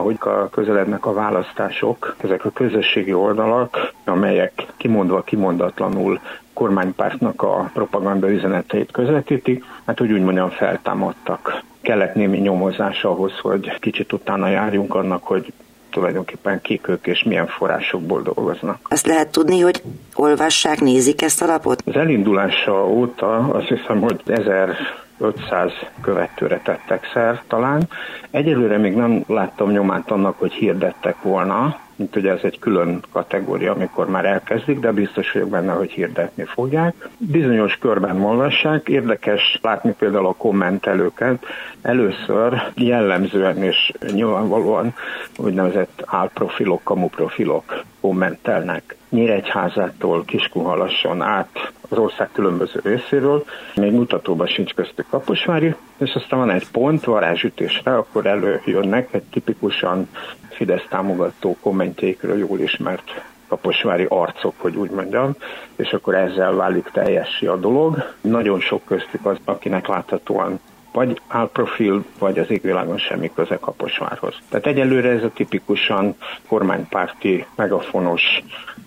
ahogy 0.00 0.16
a 0.18 0.48
közelednek 0.48 1.06
a 1.06 1.12
választások, 1.12 2.16
ezek 2.18 2.44
a 2.44 2.50
közösségi 2.50 3.12
oldalak, 3.12 3.92
amelyek 4.04 4.66
kimondva 4.76 5.22
kimondatlanul 5.22 6.20
kormánypártnak 6.52 7.42
a 7.42 7.70
propaganda 7.72 8.30
üzeneteit 8.30 8.90
közvetítik, 8.90 9.64
hát 9.86 9.98
hogy 9.98 10.12
úgy 10.12 10.22
mondjam 10.22 10.48
feltámadtak. 10.48 11.62
Kellett 11.80 12.14
némi 12.14 12.38
nyomozás 12.38 13.04
ahhoz, 13.04 13.38
hogy 13.38 13.78
kicsit 13.78 14.12
utána 14.12 14.48
járjunk 14.48 14.94
annak, 14.94 15.24
hogy 15.24 15.52
tulajdonképpen 15.90 16.60
kik 16.60 16.88
ők 16.88 17.06
és 17.06 17.22
milyen 17.22 17.46
forrásokból 17.46 18.22
dolgoznak. 18.22 18.78
Azt 18.88 19.06
lehet 19.06 19.28
tudni, 19.28 19.60
hogy 19.60 19.82
olvassák, 20.14 20.80
nézik 20.80 21.22
ezt 21.22 21.42
a 21.42 21.46
lapot? 21.46 21.82
Az 21.86 21.96
elindulása 21.96 22.86
óta 22.86 23.36
azt 23.36 23.68
hiszem, 23.68 24.00
hogy 24.00 24.20
1000 24.26 24.76
500 25.20 25.72
követőre 26.00 26.60
tettek 26.62 27.10
szer 27.12 27.42
talán. 27.48 27.88
Egyelőre 28.30 28.78
még 28.78 28.94
nem 28.94 29.24
láttam 29.26 29.70
nyomát 29.70 30.10
annak, 30.10 30.38
hogy 30.38 30.52
hirdettek 30.52 31.22
volna, 31.22 31.78
mint 32.00 32.16
ugye 32.16 32.30
ez 32.30 32.40
egy 32.42 32.58
külön 32.58 33.00
kategória, 33.12 33.72
amikor 33.72 34.08
már 34.08 34.24
elkezdik, 34.24 34.78
de 34.78 34.92
biztos 34.92 35.32
vagyok 35.32 35.48
benne, 35.48 35.72
hogy 35.72 35.90
hirdetni 35.90 36.44
fogják. 36.44 37.08
Bizonyos 37.18 37.76
körben 37.76 38.20
olvassák, 38.20 38.88
érdekes 38.88 39.58
látni 39.62 39.94
például 39.98 40.26
a 40.26 40.34
kommentelőket. 40.34 41.44
Először 41.82 42.62
jellemzően 42.74 43.62
és 43.62 43.92
nyilvánvalóan 44.12 44.94
úgynevezett 45.36 46.02
álprofilok, 46.06 46.80
kamuprofilok 46.84 47.84
kommentelnek. 48.00 48.96
Nyíregyházától 49.08 50.24
Kiskunhalasson 50.24 51.22
át 51.22 51.72
az 51.88 51.98
ország 51.98 52.28
különböző 52.32 52.80
részéről, 52.82 53.44
még 53.74 53.92
mutatóban 53.92 54.46
sincs 54.46 54.74
köztük 54.74 55.06
Kaposvári, 55.10 55.74
és 56.00 56.14
aztán 56.14 56.38
van 56.38 56.50
egy 56.50 56.70
pont 56.70 57.04
varázsütésre, 57.04 57.96
akkor 57.96 58.26
előjönnek 58.26 59.08
egy 59.14 59.22
tipikusan 59.22 60.08
Fidesz 60.48 60.86
támogató 60.88 61.56
kommentjeikről 61.60 62.38
jól 62.38 62.58
ismert 62.58 63.22
kaposvári 63.48 64.06
arcok, 64.08 64.54
hogy 64.56 64.76
úgy 64.76 64.90
mondjam, 64.90 65.32
és 65.76 65.92
akkor 65.92 66.14
ezzel 66.14 66.54
válik 66.54 66.90
teljesi 66.92 67.46
a 67.46 67.56
dolog. 67.56 68.14
Nagyon 68.20 68.60
sok 68.60 68.84
köztük 68.84 69.26
az, 69.26 69.36
akinek 69.44 69.86
láthatóan 69.86 70.60
vagy 70.92 71.20
álprofil, 71.28 72.04
vagy 72.18 72.38
az 72.38 72.50
égvilágon 72.50 72.98
semmi 72.98 73.30
köze 73.34 73.56
Kaposvárhoz. 73.56 74.34
Tehát 74.48 74.66
egyelőre 74.66 75.08
ez 75.08 75.22
a 75.22 75.30
tipikusan 75.34 76.16
kormánypárti, 76.48 77.46
megafonos 77.54 78.22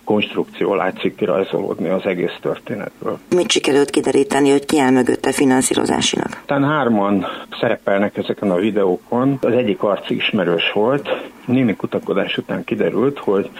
konstrukció 0.04 0.74
látszik 0.74 1.16
kirajzolódni 1.16 1.88
az 1.88 2.06
egész 2.06 2.36
történetből. 2.40 3.18
Mit 3.34 3.50
sikerült 3.50 3.90
kideríteni, 3.90 4.50
hogy 4.50 4.64
ki 4.64 4.80
áll 4.80 4.90
mögötte 4.90 5.32
finanszírozásilag? 5.32 6.28
Tehát 6.46 6.64
hárman 6.64 7.26
szerepelnek 7.60 8.16
ezeken 8.16 8.50
a 8.50 8.56
videókon. 8.56 9.38
Az 9.40 9.52
egyik 9.52 9.82
arc 9.82 10.10
ismerős 10.10 10.72
volt. 10.72 11.08
Némi 11.44 11.76
kutakodás 11.76 12.36
után 12.38 12.64
kiderült, 12.64 13.18
hogy 13.18 13.50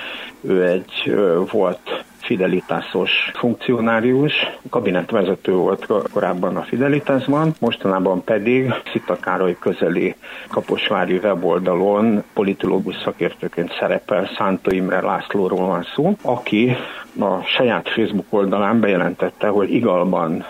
ő 0.41 0.65
egy 0.65 1.15
volt 1.51 2.05
fidelitásos 2.25 3.11
funkcionárius, 3.35 4.33
kabinetvezető 4.71 5.53
volt 5.53 5.87
korábban 6.13 6.57
a 6.57 6.63
Fidelitásban, 6.63 7.55
mostanában 7.61 8.25
pedig 8.25 8.73
Szita 8.93 9.17
Károly 9.17 9.57
közeli 9.61 10.15
Kaposvári 10.49 11.17
weboldalon 11.17 12.23
politológus 12.33 12.97
szakértőként 13.05 13.77
szerepel 13.79 14.31
Szántó 14.37 14.71
Imre 14.71 15.01
Lászlóról 15.01 15.67
van 15.67 15.87
szó, 15.95 16.17
aki 16.23 16.77
a 17.19 17.43
saját 17.43 17.89
Facebook 17.89 18.27
oldalán 18.31 18.81
bejelentette, 18.81 19.49
hogy 19.49 19.73
Igalban 19.75 20.45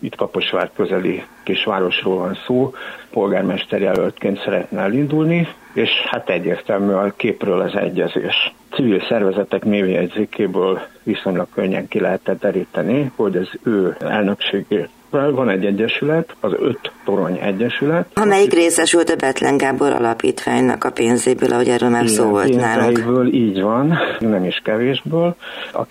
itt 0.00 0.16
Kaposvár 0.16 0.70
közeli 0.76 1.24
kisvárosról 1.42 2.16
van 2.16 2.38
szó, 2.46 2.74
polgármester 3.10 3.80
jelöltként 3.80 4.42
szeretne 4.44 4.80
elindulni, 4.80 5.48
és 5.72 5.90
hát 6.04 6.28
egyértelmű 6.28 6.92
a 6.92 7.12
képről 7.16 7.60
az 7.60 7.74
egyezés. 7.74 8.54
Civil 8.70 9.00
szervezetek 9.08 9.64
névjegyzékéből 9.64 10.80
viszonylag 11.02 11.46
könnyen 11.54 11.88
ki 11.88 12.00
lehetett 12.00 12.40
deríteni, 12.40 13.10
hogy 13.16 13.36
az 13.36 13.48
ő 13.62 13.96
elnökségét 14.00 14.88
van 15.10 15.48
egy 15.48 15.64
egyesület, 15.64 16.36
az 16.40 16.52
Öt 16.58 16.92
Torony 17.04 17.38
Egyesület. 17.38 18.06
Amelyik 18.14 18.52
részesült 18.52 19.10
a 19.10 19.16
Betlen 19.16 19.56
Gábor 19.56 19.92
alapítványnak 19.92 20.84
a 20.84 20.90
pénzéből, 20.90 21.52
ahogy 21.52 21.68
erről 21.68 21.88
már 21.88 22.08
szó 22.08 22.24
volt 22.24 22.56
nálunk. 22.56 23.34
így 23.34 23.60
van, 23.60 23.98
nem 24.18 24.44
is 24.44 24.60
kevésből. 24.64 25.36
A 25.72 25.86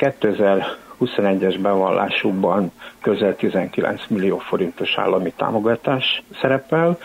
2021-es 0.99 1.57
bevallásukban 1.61 2.71
közel 3.01 3.35
19 3.35 4.01
millió 4.07 4.37
forintos 4.37 4.97
állami 4.97 5.33
támogatás 5.35 6.23
szerepel, 6.41 6.97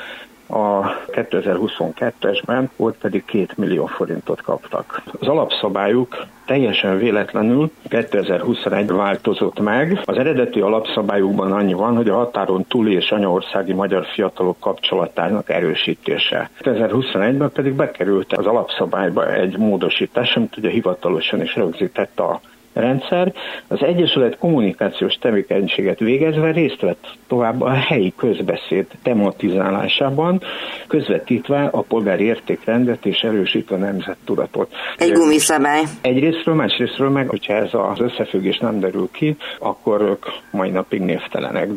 a 0.46 0.94
2022-esben 1.12 2.68
volt 2.76 2.96
pedig 2.96 3.24
2 3.24 3.46
millió 3.56 3.86
forintot 3.86 4.42
kaptak. 4.42 5.02
Az 5.20 5.28
alapszabályuk 5.28 6.26
teljesen 6.46 6.98
véletlenül 6.98 7.70
2021 7.88 8.90
változott 8.90 9.60
meg. 9.60 10.00
Az 10.04 10.16
eredeti 10.16 10.60
alapszabályukban 10.60 11.52
annyi 11.52 11.72
van, 11.72 11.96
hogy 11.96 12.08
a 12.08 12.14
határon 12.14 12.64
túli 12.64 12.94
és 12.94 13.10
anyaországi 13.10 13.72
magyar 13.72 14.06
fiatalok 14.06 14.60
kapcsolatának 14.60 15.50
erősítése. 15.50 16.50
2021-ben 16.60 17.50
pedig 17.52 17.72
bekerült 17.72 18.32
az 18.32 18.46
alapszabályba 18.46 19.32
egy 19.32 19.58
módosítás, 19.58 20.36
amit 20.36 20.56
ugye 20.56 20.70
hivatalosan 20.70 21.42
is 21.42 21.56
rögzített 21.56 22.20
a 22.20 22.40
rendszer. 22.74 23.32
Az 23.66 23.82
Egyesület 23.82 24.38
kommunikációs 24.38 25.14
tevékenységet 25.14 25.98
végezve 25.98 26.50
részt 26.50 26.80
vett 26.80 27.06
tovább 27.26 27.60
a 27.60 27.70
helyi 27.70 28.12
közbeszéd 28.16 28.86
tematizálásában, 29.02 30.42
közvetítve 30.86 31.68
a 31.72 31.80
polgári 31.80 32.24
értékrendet 32.24 33.06
és 33.06 33.20
erősítve 33.20 33.74
a 33.74 33.78
nemzettudatot. 33.78 34.72
Egy 34.96 35.12
gumiszabály. 35.12 35.82
Egyrésztről, 36.00 36.54
másrésztről 36.54 37.10
meg, 37.10 37.28
hogyha 37.28 37.52
ez 37.54 37.70
az 37.72 38.00
összefüggés 38.00 38.58
nem 38.58 38.80
derül 38.80 39.08
ki, 39.12 39.36
akkor 39.58 40.00
ők 40.00 40.24
mai 40.50 40.70
napig 40.70 41.00
névtelenek. 41.00 41.68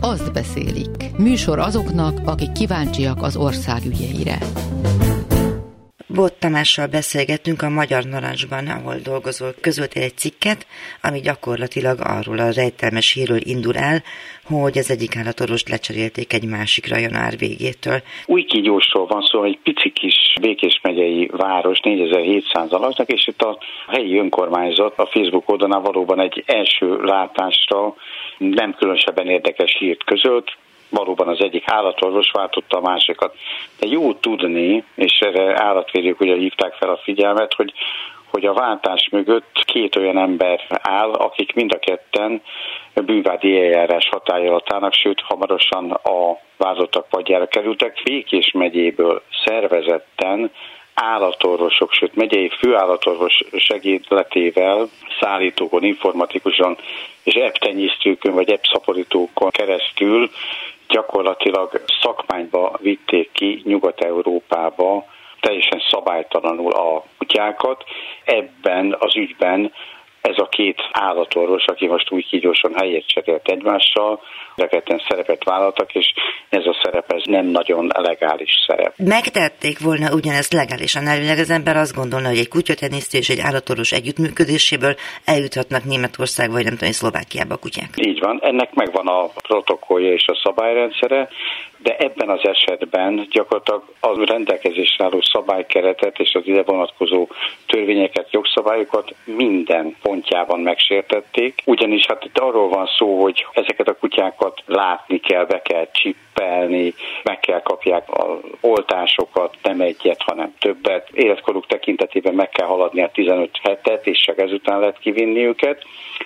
Azt 0.00 0.32
beszélik. 0.32 1.18
Műsor 1.18 1.58
azoknak, 1.58 2.18
akik 2.24 2.52
kíváncsiak 2.52 3.22
az 3.22 3.36
ország 3.36 3.80
ügyeire. 3.86 4.38
Bot 6.16 6.40
Tamással 6.40 6.86
beszélgettünk 6.86 7.62
a 7.62 7.68
Magyar 7.68 8.04
Narancsban, 8.04 8.66
ahol 8.66 8.96
dolgozol, 9.04 9.54
közöltél 9.60 10.02
egy 10.02 10.16
cikket, 10.16 10.66
ami 11.02 11.20
gyakorlatilag 11.20 11.98
arról 12.00 12.38
a 12.38 12.52
rejtelmes 12.52 13.12
hírről 13.12 13.40
indul 13.42 13.76
el, 13.76 14.02
hogy 14.44 14.78
az 14.78 14.90
egyik 14.90 15.16
állatorost 15.16 15.68
lecserélték 15.68 16.32
egy 16.32 16.48
másikra 16.48 16.96
január 16.96 17.34
végétől. 17.38 17.98
Új 18.26 18.42
kígyósról 18.44 19.06
van 19.06 19.22
szó, 19.22 19.44
egy 19.44 19.58
pici 19.62 19.90
kis 19.90 20.16
Békés 20.40 20.80
megyei 20.82 21.30
város 21.32 21.80
4700 21.80 22.72
alaknak, 22.72 23.12
és 23.12 23.26
itt 23.26 23.42
a 23.42 23.58
helyi 23.88 24.18
önkormányzat 24.18 24.98
a 24.98 25.06
Facebook 25.06 25.50
oldalán 25.50 25.82
valóban 25.82 26.20
egy 26.20 26.42
első 26.46 26.96
látásra 27.02 27.94
nem 28.38 28.74
különösebben 28.74 29.28
érdekes 29.28 29.76
hírt 29.78 30.04
közölt, 30.04 30.56
valóban 30.88 31.28
az 31.28 31.40
egyik 31.40 31.64
állatorvos 31.66 32.30
váltotta 32.30 32.76
a 32.76 32.80
másikat. 32.80 33.34
De 33.80 33.86
jó 33.86 34.14
tudni, 34.14 34.84
és 34.94 35.18
erre 35.18 35.62
állatvédők 35.62 36.20
ugye 36.20 36.34
hívták 36.34 36.72
fel 36.72 36.90
a 36.90 37.00
figyelmet, 37.04 37.54
hogy 37.54 37.72
hogy 38.30 38.46
a 38.46 38.52
váltás 38.52 39.08
mögött 39.10 39.62
két 39.64 39.96
olyan 39.96 40.18
ember 40.18 40.60
áll, 40.82 41.10
akik 41.10 41.54
mind 41.54 41.72
a 41.72 41.78
ketten 41.78 42.42
bűnvádi 42.94 43.56
eljárás 43.58 44.08
hatály 44.10 44.46
alatt 44.48 44.94
sőt 44.94 45.20
hamarosan 45.20 45.90
a 45.90 46.38
vádlottak 46.56 47.08
padjára 47.08 47.46
kerültek. 47.46 48.00
Békés 48.04 48.50
megyéből 48.52 49.22
szervezetten 49.44 50.50
állatorvosok, 50.94 51.92
sőt 51.92 52.14
megyei 52.14 52.48
főállatorvos 52.48 53.42
segítletével 53.56 54.88
szállítókon, 55.20 55.84
informatikusan 55.84 56.76
és 57.22 57.34
eptenyésztőkön 57.34 58.34
vagy 58.34 58.50
epszaporítókon 58.50 59.50
keresztül 59.50 60.30
gyakorlatilag 60.88 61.82
szakmányba 62.02 62.76
vitték 62.80 63.32
ki 63.32 63.62
Nyugat-Európába 63.64 65.04
teljesen 65.40 65.82
szabálytalanul 65.90 66.72
a 66.72 67.04
kutyákat. 67.18 67.84
Ebben 68.24 68.96
az 68.98 69.16
ügyben 69.16 69.72
ez 70.26 70.38
a 70.38 70.48
két 70.48 70.78
állatorvos, 70.92 71.64
aki 71.66 71.86
most 71.86 72.10
úgy 72.10 72.28
kígyósan 72.28 72.72
helyet 72.76 73.06
cserélt 73.06 73.48
egymással, 73.48 74.20
ketten 74.56 75.02
szerepet 75.08 75.44
vállaltak, 75.44 75.94
és 75.94 76.12
ez 76.48 76.64
a 76.66 76.76
szerep 76.82 77.12
ez 77.12 77.22
nem 77.24 77.46
nagyon 77.46 77.90
legális 77.94 78.50
szerep. 78.66 78.94
Megtették 78.96 79.78
volna 79.80 80.14
ugyanezt 80.14 80.52
legálisan. 80.52 81.06
Elvileg 81.06 81.38
az 81.38 81.50
ember 81.50 81.76
azt 81.76 81.94
gondolna, 81.94 82.28
hogy 82.28 82.38
egy 82.38 82.48
kutyatenisztő 82.48 83.18
és 83.18 83.28
egy 83.28 83.40
állatorvos 83.40 83.92
együttműködéséből 83.92 84.94
eljuthatnak 85.24 85.84
Németország 85.84 86.50
vagy 86.50 86.64
nem 86.64 86.76
tudom, 86.76 86.92
Szlovákiába 86.92 87.54
a 87.54 87.58
kutyák. 87.58 87.90
Így 87.96 88.20
van, 88.20 88.38
ennek 88.42 88.74
megvan 88.74 89.06
a 89.06 89.26
protokollja 89.42 90.12
és 90.12 90.24
a 90.26 90.40
szabályrendszere, 90.44 91.28
de 91.86 91.96
ebben 91.96 92.28
az 92.28 92.40
esetben 92.42 93.26
gyakorlatilag 93.30 93.82
a 94.00 94.24
rendelkezésre 94.24 95.04
álló 95.04 95.20
szabálykeretet 95.20 96.18
és 96.18 96.34
az 96.34 96.42
ide 96.44 96.62
vonatkozó 96.62 97.28
törvényeket, 97.66 98.32
jogszabályokat 98.32 99.14
minden 99.24 99.96
pontjában 100.02 100.60
megsértették, 100.60 101.62
ugyanis 101.64 102.06
hát 102.06 102.24
itt 102.24 102.38
arról 102.38 102.68
van 102.68 102.86
szó, 102.98 103.22
hogy 103.22 103.46
ezeket 103.52 103.88
a 103.88 103.96
kutyákat 103.96 104.62
látni 104.66 105.20
kell, 105.20 105.44
be 105.44 105.62
kell 105.62 105.88
csippelni, 105.92 106.94
meg 107.22 107.40
kell 107.40 107.62
kapják 107.62 108.10
a 108.10 108.40
oltásokat, 108.60 109.56
nem 109.62 109.80
egyet, 109.80 110.22
hanem 110.22 110.54
többet. 110.58 111.08
Életkoruk 111.12 111.66
tekintetében 111.66 112.34
meg 112.34 112.48
kell 112.48 112.66
haladni 112.66 113.02
a 113.02 113.10
15 113.12 113.50
hetet, 113.62 114.06
és 114.06 114.18
csak 114.18 114.38
ezután 114.38 114.80
lehet 114.80 114.98
kivinni 114.98 115.46
őket. 115.46 115.82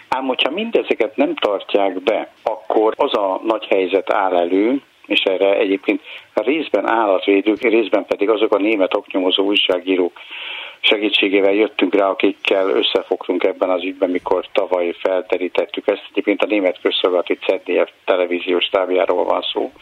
Ám 0.08 0.26
hogyha 0.26 0.50
mindezeket 0.50 1.16
nem 1.16 1.34
tartják 1.34 2.02
be, 2.02 2.32
akkor 2.42 2.94
az 2.96 3.14
a 3.14 3.40
nagy 3.44 3.66
helyzet 3.66 4.12
áll 4.12 4.36
elő, 4.36 4.80
és 5.10 5.22
erre 5.22 5.54
egyébként 5.54 6.00
részben 6.34 6.86
állatvédők, 6.86 7.60
részben 7.60 8.04
pedig 8.04 8.28
azok 8.28 8.54
a 8.54 8.58
német 8.58 8.94
oknyomozó 8.94 9.44
újságírók 9.44 10.12
segítségével 10.80 11.52
jöttünk 11.52 11.94
rá, 11.94 12.08
akikkel 12.08 12.68
összefogtunk 12.68 13.44
ebben 13.44 13.70
az 13.70 13.82
ügyben, 13.82 14.10
mikor 14.10 14.46
tavaly 14.52 14.94
felterítettük 14.98 15.86
ezt. 15.86 16.06
Egyébként 16.10 16.42
a 16.42 16.46
német 16.46 16.80
közszolgálati 16.82 17.38
ZDF 17.46 17.90
televíziós 18.04 18.64
tábjáról 18.64 19.24
van 19.24 19.42
szó. 19.52 19.72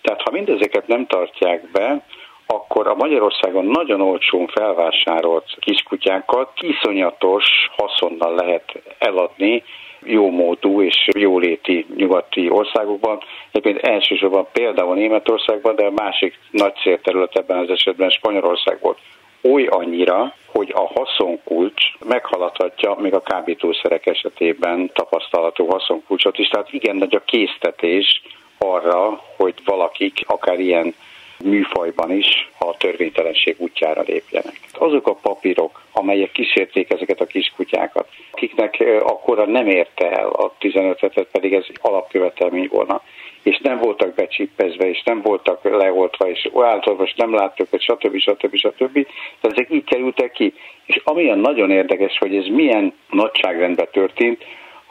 Tehát 0.00 0.22
ha 0.22 0.30
mindezeket 0.30 0.86
nem 0.86 1.06
tartják 1.06 1.70
be, 1.70 2.04
akkor 2.46 2.86
a 2.86 2.94
Magyarországon 2.94 3.64
nagyon 3.64 4.00
olcsón 4.00 4.46
felvásárolt 4.46 5.56
kiskutyákat 5.58 6.50
iszonyatos 6.60 7.44
haszonnal 7.76 8.34
lehet 8.34 8.82
eladni, 8.98 9.62
jó 10.04 10.30
módú 10.30 10.82
és 10.82 11.08
jóléti 11.18 11.86
nyugati 11.96 12.50
országokban. 12.50 13.18
Egyébként 13.50 13.86
elsősorban 13.86 14.46
például 14.52 14.94
Németországban, 14.94 15.74
de 15.74 15.84
a 15.84 15.90
másik 15.90 16.38
nagy 16.50 16.74
célterület 16.74 17.36
ebben 17.36 17.58
az 17.58 17.70
esetben 17.70 18.10
Spanyolország 18.10 18.78
volt. 18.80 18.98
Oly 19.42 19.66
annyira, 19.66 20.34
hogy 20.46 20.72
a 20.74 20.86
haszonkulcs 20.94 21.82
meghaladhatja 22.08 22.96
még 22.98 23.14
a 23.14 23.22
kábítószerek 23.22 24.06
esetében 24.06 24.90
tapasztalatú 24.92 25.66
haszonkulcsot 25.66 26.38
is. 26.38 26.48
Tehát 26.48 26.72
igen 26.72 26.96
nagy 26.96 27.14
a 27.14 27.22
késztetés 27.24 28.22
arra, 28.58 29.22
hogy 29.36 29.54
valakik 29.64 30.24
akár 30.26 30.60
ilyen 30.60 30.94
műfajban 31.44 32.10
is 32.10 32.50
a 32.58 32.76
törvénytelenség 32.76 33.54
útjára 33.58 34.02
lépjenek. 34.06 34.60
Azok 34.72 35.06
a 35.06 35.14
papírok, 35.14 35.82
amelyek 35.92 36.32
kísérték 36.32 36.92
ezeket 36.92 37.20
a 37.20 37.26
kiskutyákat, 37.26 38.08
akiknek 38.30 38.84
akkora 39.02 39.46
nem 39.46 39.66
érte 39.66 40.10
el 40.10 40.28
a 40.28 40.54
15 40.58 41.02
etet, 41.02 41.28
pedig 41.32 41.52
ez 41.52 41.64
alapkövetelmény 41.80 42.68
volna, 42.70 43.02
és 43.42 43.58
nem 43.62 43.78
voltak 43.78 44.14
becsippezve, 44.14 44.88
és 44.88 45.02
nem 45.04 45.20
voltak 45.22 45.64
leoltva, 45.64 46.28
és 46.28 46.48
általános 46.54 47.14
nem 47.14 47.34
láttuk, 47.34 47.70
hogy 47.70 47.82
stb. 47.82 48.18
stb. 48.18 48.56
stb. 48.56 49.06
Tehát 49.40 49.58
ezek 49.58 49.66
így 49.70 49.84
kerültek 49.84 50.32
ki. 50.32 50.54
És 50.86 51.00
amilyen 51.04 51.38
nagyon 51.38 51.70
érdekes, 51.70 52.18
hogy 52.18 52.36
ez 52.36 52.46
milyen 52.46 52.94
nagyságrendben 53.10 53.88
történt, 53.92 54.44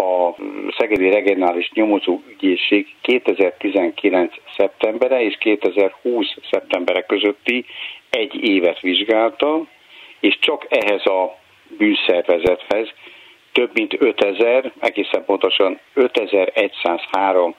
a 0.08 0.36
Szegedi 0.78 1.10
Regionális 1.10 1.72
Nyomozó 1.74 2.20
Ügyészség 2.30 2.88
2019. 3.02 4.34
szeptembere 4.58 5.22
és 5.22 5.38
2020. 5.38 6.28
szeptembere 6.52 7.02
közötti 7.02 7.66
egy 8.10 8.36
évet 8.50 8.80
vizsgálta, 8.80 9.66
és 10.20 10.38
csak 10.40 10.66
ehhez 10.70 11.06
a 11.06 11.38
bűnszervezethez 11.78 12.90
több 13.52 13.70
mint 13.74 14.02
5000, 14.02 14.72
egészen 14.80 15.26
pontosan 15.26 15.80
5103 15.94 17.56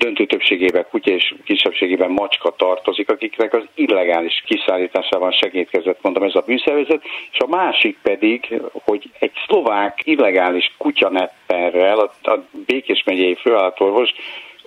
döntő 0.00 0.26
többségében 0.26 0.86
kutya 0.90 1.10
és 1.10 1.34
kisebbségében 1.44 2.10
macska 2.10 2.54
tartozik, 2.56 3.08
akiknek 3.10 3.54
az 3.54 3.64
illegális 3.74 4.42
kiszállításában 4.46 5.32
segítkezett, 5.32 6.02
mondom, 6.02 6.22
ez 6.22 6.34
a 6.34 6.42
bűnszervezet, 6.46 7.02
és 7.32 7.38
a 7.38 7.46
másik 7.46 7.98
pedig, 8.02 8.60
hogy 8.72 9.10
egy 9.18 9.32
szlovák 9.46 9.98
illegális 10.04 10.74
kutyanepperrel 10.78 11.98
a, 11.98 12.30
a 12.30 12.44
Békés 12.66 13.02
megyei 13.06 13.34
főállatorvos 13.34 14.10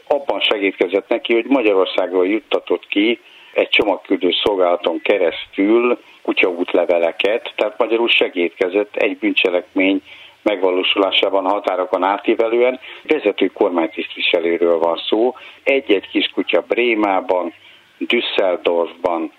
abban 0.08 0.40
segítkezett 0.40 1.10
neki, 1.10 1.34
hogy 1.34 1.46
Magyarországról 1.46 2.28
juttatott 2.28 2.88
ki 2.88 3.20
egy 3.54 3.70
csomagküldő 3.70 4.30
szolgálaton 4.44 5.02
keresztül 5.02 6.00
kutyaútleveleket, 6.22 7.54
tehát 7.56 7.78
magyarul 7.78 8.10
segítkezett 8.10 8.96
egy 8.96 9.18
bűncselekmény 9.18 10.02
megvalósulásában 10.44 11.46
határokon 11.46 12.04
átívelően 12.04 12.80
vezető 13.04 13.48
kormánytisztviselőről 13.48 14.78
van 14.80 14.98
szó. 15.08 15.36
Egy-egy 15.64 16.08
kiskutya 16.10 16.62
Brémában, 16.62 17.54
Düsseldorfban, 17.98 19.32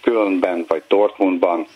Kölnben 0.00 0.64
vagy 0.68 0.82
Dortmundban 0.88 1.66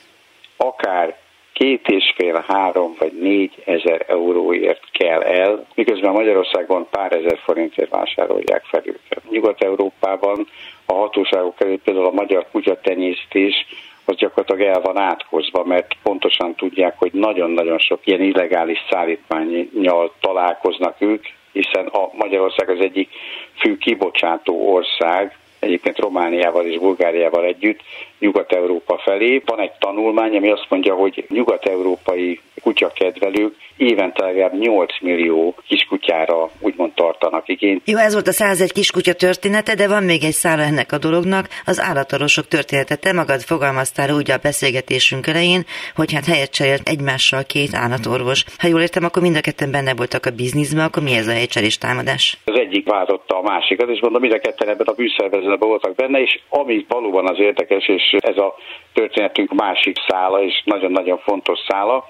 akár 0.56 1.16
két 1.52 1.88
és 1.88 2.12
fél, 2.16 2.44
három 2.48 2.94
vagy 2.98 3.12
négy 3.12 3.62
ezer 3.64 4.04
euróért 4.08 4.82
kell 4.92 5.22
el, 5.22 5.66
miközben 5.74 6.12
Magyarországon 6.12 6.86
pár 6.90 7.12
ezer 7.12 7.38
forintért 7.44 7.90
vásárolják 7.90 8.64
fel 8.64 8.82
őket. 8.84 9.30
Nyugat-Európában 9.30 10.46
a 10.86 10.92
hatóságok 10.92 11.60
előtt 11.60 11.82
például 11.82 12.06
a 12.06 12.10
magyar 12.10 12.46
kutyatenyésztés 12.52 13.66
az 14.04 14.16
gyakorlatilag 14.16 14.74
el 14.74 14.80
van 14.80 14.98
átkozva, 14.98 15.64
mert 15.64 15.94
pontosan 16.02 16.54
tudják, 16.54 16.98
hogy 16.98 17.12
nagyon-nagyon 17.12 17.78
sok 17.78 18.00
ilyen 18.04 18.22
illegális 18.22 18.78
szállítmányjal 18.90 20.14
találkoznak 20.20 20.96
ők, 20.98 21.24
hiszen 21.52 21.86
a 21.86 22.10
Magyarország 22.12 22.68
az 22.68 22.80
egyik 22.80 23.10
fő 23.54 23.76
kibocsátó 23.76 24.72
ország, 24.72 25.38
egyébként 25.58 25.98
Romániával 25.98 26.66
és 26.66 26.78
Bulgáriával 26.78 27.44
együtt 27.44 27.80
Nyugat-Európa 28.24 29.00
felé. 29.04 29.42
Van 29.46 29.60
egy 29.60 29.72
tanulmány, 29.78 30.37
ami 30.37 30.50
azt 30.50 30.66
mondja, 30.68 30.94
hogy 30.94 31.24
nyugat-európai 31.28 32.40
kutyakedvelők 32.62 33.54
évente 33.76 34.24
legalább 34.24 34.58
8 34.58 35.00
millió 35.00 35.54
kiskutyára 35.66 36.50
úgymond 36.60 36.92
tartanak 36.92 37.48
igényt. 37.48 37.82
Jó, 37.84 37.98
ez 37.98 38.12
volt 38.12 38.28
a 38.28 38.32
101 38.32 38.72
kiskutya 38.72 39.12
története, 39.12 39.74
de 39.74 39.88
van 39.88 40.02
még 40.02 40.24
egy 40.24 40.32
szála 40.32 40.62
ennek 40.62 40.92
a 40.92 40.98
dolognak, 40.98 41.48
az 41.64 41.80
állatorvosok 41.80 42.48
története. 42.48 42.96
Te 42.96 43.12
magad 43.12 43.40
fogalmaztál 43.40 44.14
úgy 44.14 44.30
a 44.30 44.37
beszélgetésünk 44.42 45.26
elején, 45.26 45.62
hogy 45.94 46.12
hát 46.12 46.26
helyet 46.26 46.50
cserélt 46.50 46.88
egymással 46.88 47.42
két 47.44 47.74
állatorvos. 47.74 48.44
Ha 48.58 48.68
jól 48.68 48.80
értem, 48.80 49.04
akkor 49.04 49.22
mind 49.22 49.37
a 49.37 49.40
ketten 49.40 49.70
benne 49.70 49.94
voltak 49.94 50.26
a 50.26 50.30
bizniszben, 50.30 50.84
akkor 50.84 51.02
mi 51.02 51.12
ez 51.12 51.26
a 51.26 51.32
helycserés 51.32 51.78
támadás? 51.78 52.38
Az 52.44 52.58
egyik 52.58 52.88
váltotta 52.88 53.38
a 53.38 53.42
másikat, 53.42 53.88
és 53.88 54.00
mondom, 54.00 54.20
mind 54.20 54.34
a 54.34 54.38
ketten 54.38 54.68
ebben 54.68 54.87
a 54.87 54.92
bűnszervezetben 54.92 55.68
voltak 55.68 55.94
benne, 55.94 56.20
és 56.20 56.40
ami 56.48 56.84
valóban 56.88 57.28
az 57.28 57.38
érdekes, 57.38 57.88
és 57.88 58.13
ez 58.20 58.37
a 58.37 58.55
történetünk 58.92 59.53
másik 59.53 59.96
szála, 60.09 60.42
és 60.42 60.62
nagyon-nagyon 60.64 61.18
fontos 61.18 61.59
szála, 61.68 62.05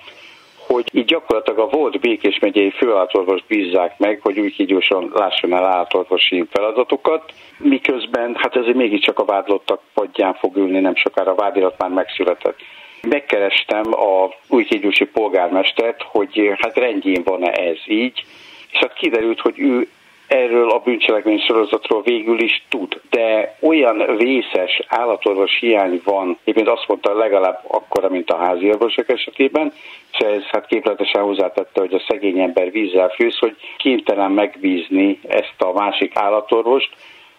hogy 0.67 0.89
így 0.93 1.05
gyakorlatilag 1.05 1.59
a 1.59 1.77
volt 1.77 2.01
Békés 2.01 2.39
megyei 2.39 2.71
főállatorvos 2.71 3.45
bízzák 3.47 3.99
meg, 3.99 4.21
hogy 4.23 4.39
úgy 4.39 4.55
kígyósan 4.55 5.11
lásson 5.15 5.53
el 5.53 5.65
állatorvosi 5.65 6.45
feladatokat, 6.51 7.33
miközben 7.59 8.35
hát 8.35 8.57
ez 8.57 8.75
mégiscsak 8.75 9.19
a 9.19 9.25
vádlottak 9.25 9.81
padján 9.95 10.35
fog 10.35 10.57
ülni, 10.57 10.81
nem 10.81 10.97
sokára 10.97 11.31
a 11.31 11.35
vádirat 11.35 11.79
már 11.79 11.91
megszületett. 11.91 12.59
Megkerestem 13.03 13.93
a 13.93 14.29
új 14.49 14.67
polgármestert, 15.13 16.03
hogy 16.03 16.51
hát 16.59 16.77
rendjén 16.77 17.23
van-e 17.25 17.51
ez 17.51 17.79
így, 17.87 18.25
és 18.71 18.79
hát 18.79 18.93
kiderült, 18.93 19.41
hogy 19.41 19.61
ő 19.61 19.89
erről 20.27 20.71
a 20.71 20.79
bűncselekmény 20.79 21.39
sorozatról 21.39 22.03
végül 22.03 22.41
is 22.41 22.65
tud. 22.69 23.01
De 23.11 23.57
olyan 23.61 24.17
vészes 24.17 24.83
állatorvos 24.89 25.59
hiány 25.61 26.01
van, 26.05 26.39
éppen 26.45 26.67
azt 26.67 26.89
mondta 26.89 27.15
legalább 27.15 27.61
akkora, 27.67 28.09
mint 28.09 28.31
a 28.31 28.37
házi 28.37 28.69
orvosok 28.69 29.09
esetében, 29.09 29.73
és 30.13 30.19
ez 30.19 30.43
hát 30.43 30.67
képletesen 30.67 31.23
hozzátette, 31.23 31.81
hogy 31.81 31.95
a 31.95 32.05
szegény 32.09 32.39
ember 32.39 32.71
vízzel 32.71 33.09
főz, 33.09 33.39
hogy 33.39 33.57
kénytelen 33.77 34.31
megbízni 34.31 35.21
ezt 35.29 35.55
a 35.59 35.73
másik 35.73 36.17
állatorvost, 36.17 36.91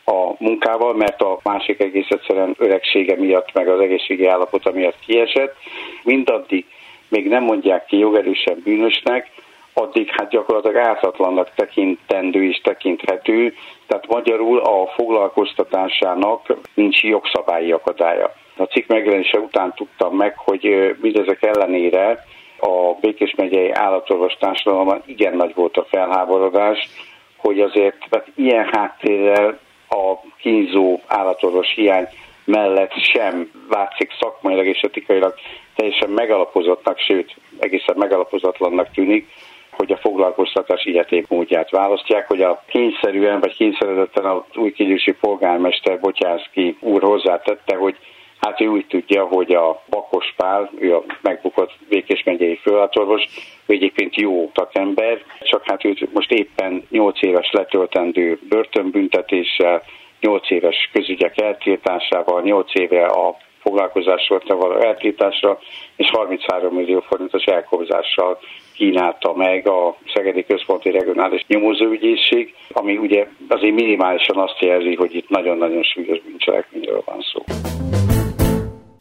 a 0.06 0.36
munkával, 0.38 0.94
mert 0.94 1.22
a 1.22 1.40
másik 1.44 1.80
egész 1.80 2.10
egyszerűen 2.10 2.56
öregsége 2.58 3.16
miatt, 3.16 3.54
meg 3.54 3.68
az 3.68 3.80
egészségi 3.80 4.26
állapota 4.26 4.72
miatt 4.72 5.00
kiesett. 5.06 5.56
Mindaddig 6.04 6.66
még 7.10 7.28
nem 7.28 7.44
mondják 7.44 7.86
ki 7.86 7.98
jogerősen 7.98 8.62
bűnösnek, 8.64 9.32
addig 9.78 10.10
hát 10.10 10.30
gyakorlatilag 10.30 10.76
ártatlannak 10.76 11.54
tekintendő 11.56 12.48
és 12.48 12.62
tekinthető, 12.64 13.54
tehát 13.88 14.08
magyarul 14.08 14.60
a 14.60 14.88
foglalkoztatásának 14.88 16.58
nincs 16.74 17.04
jogszabályi 17.04 17.72
akadálya. 17.72 18.34
A 18.58 18.64
cikk 18.64 18.88
megjelenése 18.88 19.40
után 19.40 19.74
tudtam 19.76 20.16
meg, 20.16 20.38
hogy 20.38 20.96
mindezek 21.02 21.44
ellenére 21.44 22.24
a 22.60 22.94
Békés 23.02 23.34
megyei 23.38 23.72
állatorvos 23.72 24.34
társadalomban 24.34 25.02
igen 25.06 25.36
nagy 25.36 25.56
volt 25.56 25.78
a 25.78 25.86
felháborodás, 25.90 26.90
hogy 27.38 27.60
azért 27.60 27.98
tehát 28.10 28.28
ilyen 28.36 28.70
háttérrel 28.72 29.60
a 29.90 30.14
kínzó 30.40 31.00
állatorvos 31.08 31.74
hiány 31.76 32.08
mellett 32.46 32.94
sem 33.14 33.52
látszik 33.70 34.12
szakmailag 34.20 34.66
és 34.66 34.82
etikailag 34.82 35.34
teljesen 35.76 36.10
megalapozottnak, 36.10 37.00
sőt 37.00 37.36
egészen 37.60 37.96
megalapozatlannak 37.98 38.92
tűnik, 38.92 39.28
hogy 39.78 39.92
a 39.92 39.98
foglalkoztatás 39.98 40.86
ilyetén 40.86 41.26
módját 41.30 41.70
választják, 41.70 42.28
hogy 42.28 42.42
a 42.42 42.64
kényszerűen 42.68 43.40
vagy 43.40 43.56
kényszeredetten 43.56 44.26
a 44.26 44.46
új 44.56 44.72
kigyősi 44.72 45.12
polgármester 45.12 46.00
Botyánszki 46.00 46.78
úr 46.80 47.02
hozzátette, 47.02 47.76
hogy 47.76 47.98
Hát 48.46 48.62
ő 48.62 48.68
úgy 48.68 48.86
tudja, 48.88 49.24
hogy 49.26 49.54
a 49.54 49.84
Bakos 49.90 50.34
Pál, 50.38 50.72
ő 50.80 50.96
a 50.96 51.04
megbukott 51.22 51.72
Békés 51.90 52.24
megyei 52.24 52.56
főállatorvos, 52.56 53.24
ő 53.66 53.74
egyébként 53.74 54.16
jó 54.16 54.52
takember, 54.54 55.22
csak 55.40 55.64
hát 55.66 55.86
őt 55.86 56.14
most 56.14 56.32
éppen 56.32 56.84
8 56.90 57.22
éves 57.22 57.52
letöltendő 57.52 58.40
börtönbüntetéssel, 58.50 59.84
8 60.20 60.52
éves 60.52 60.90
közügyek 60.94 61.42
eltiltásával, 61.42 62.42
8 62.42 62.76
éve 62.76 63.06
a 63.06 63.38
foglalkozásról 63.66 64.42
való 64.48 64.76
eltiltásra, 64.76 65.60
és 65.96 66.10
33 66.10 66.74
millió 66.74 67.00
forintos 67.00 67.44
elkobzással 67.44 68.40
kínálta 68.76 69.34
meg 69.36 69.68
a 69.68 69.96
Szegedi 70.14 70.46
Központi 70.46 70.92
Regionális 70.92 71.46
Nyomozóügyészség, 71.48 72.54
ami 72.72 72.98
ugye 72.98 73.28
azért 73.48 73.76
minimálisan 73.76 74.38
azt 74.38 74.60
jelzi, 74.60 74.96
hogy 74.96 75.16
itt 75.16 75.30
nagyon-nagyon 75.30 75.84
súlyos 75.84 76.20
bűncselekményről 76.22 77.02
van 77.06 77.22
szó. 77.22 77.44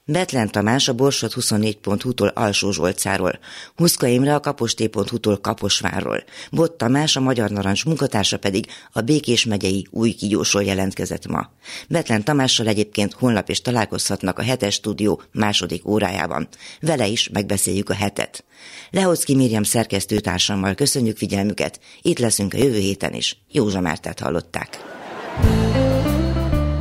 Betlen 0.06 0.50
Tamás 0.50 0.88
a 0.88 0.94
Borsod24.hu-tól 0.94 2.28
Alsó 2.28 2.72
Zsolcáról, 2.72 3.38
Huszka 3.76 4.06
Imre 4.06 4.34
a 4.34 4.40
Kaposté.hu-tól 4.40 5.36
Kaposvárról, 5.36 6.24
Bott 6.50 6.78
Tamás 6.78 7.16
a 7.16 7.20
Magyar 7.20 7.50
Narancs 7.50 7.84
munkatársa 7.84 8.38
pedig 8.38 8.66
a 8.92 9.00
Békés 9.00 9.44
megyei 9.44 9.86
új 9.90 10.12
kigyósról 10.12 10.62
jelentkezett 10.62 11.26
ma. 11.26 11.50
Betlen 11.88 12.24
Tamással 12.24 12.66
egyébként 12.66 13.12
holnap 13.12 13.48
is 13.48 13.60
találkozhatnak 13.60 14.38
a 14.38 14.42
hetes 14.42 14.74
stúdió 14.74 15.22
második 15.32 15.88
órájában. 15.88 16.48
Vele 16.80 17.06
is 17.06 17.28
megbeszéljük 17.28 17.90
a 17.90 17.94
hetet. 17.94 18.44
Lehocki 18.90 19.34
Miriam 19.34 19.62
szerkesztőtársammal 19.62 20.74
köszönjük 20.74 21.16
figyelmüket, 21.16 21.80
itt 22.02 22.18
leszünk 22.18 22.54
a 22.54 22.58
jövő 22.58 22.78
héten 22.78 23.14
is. 23.14 23.36
Józsa 23.50 23.80
Mártát 23.80 24.20
hallották. 24.20 24.78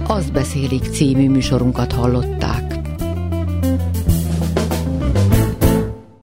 Azt 0.07 0.31
beszélik 0.31 0.83
című 0.83 1.29
műsorunkat 1.29 1.91
hallották. 1.91 2.62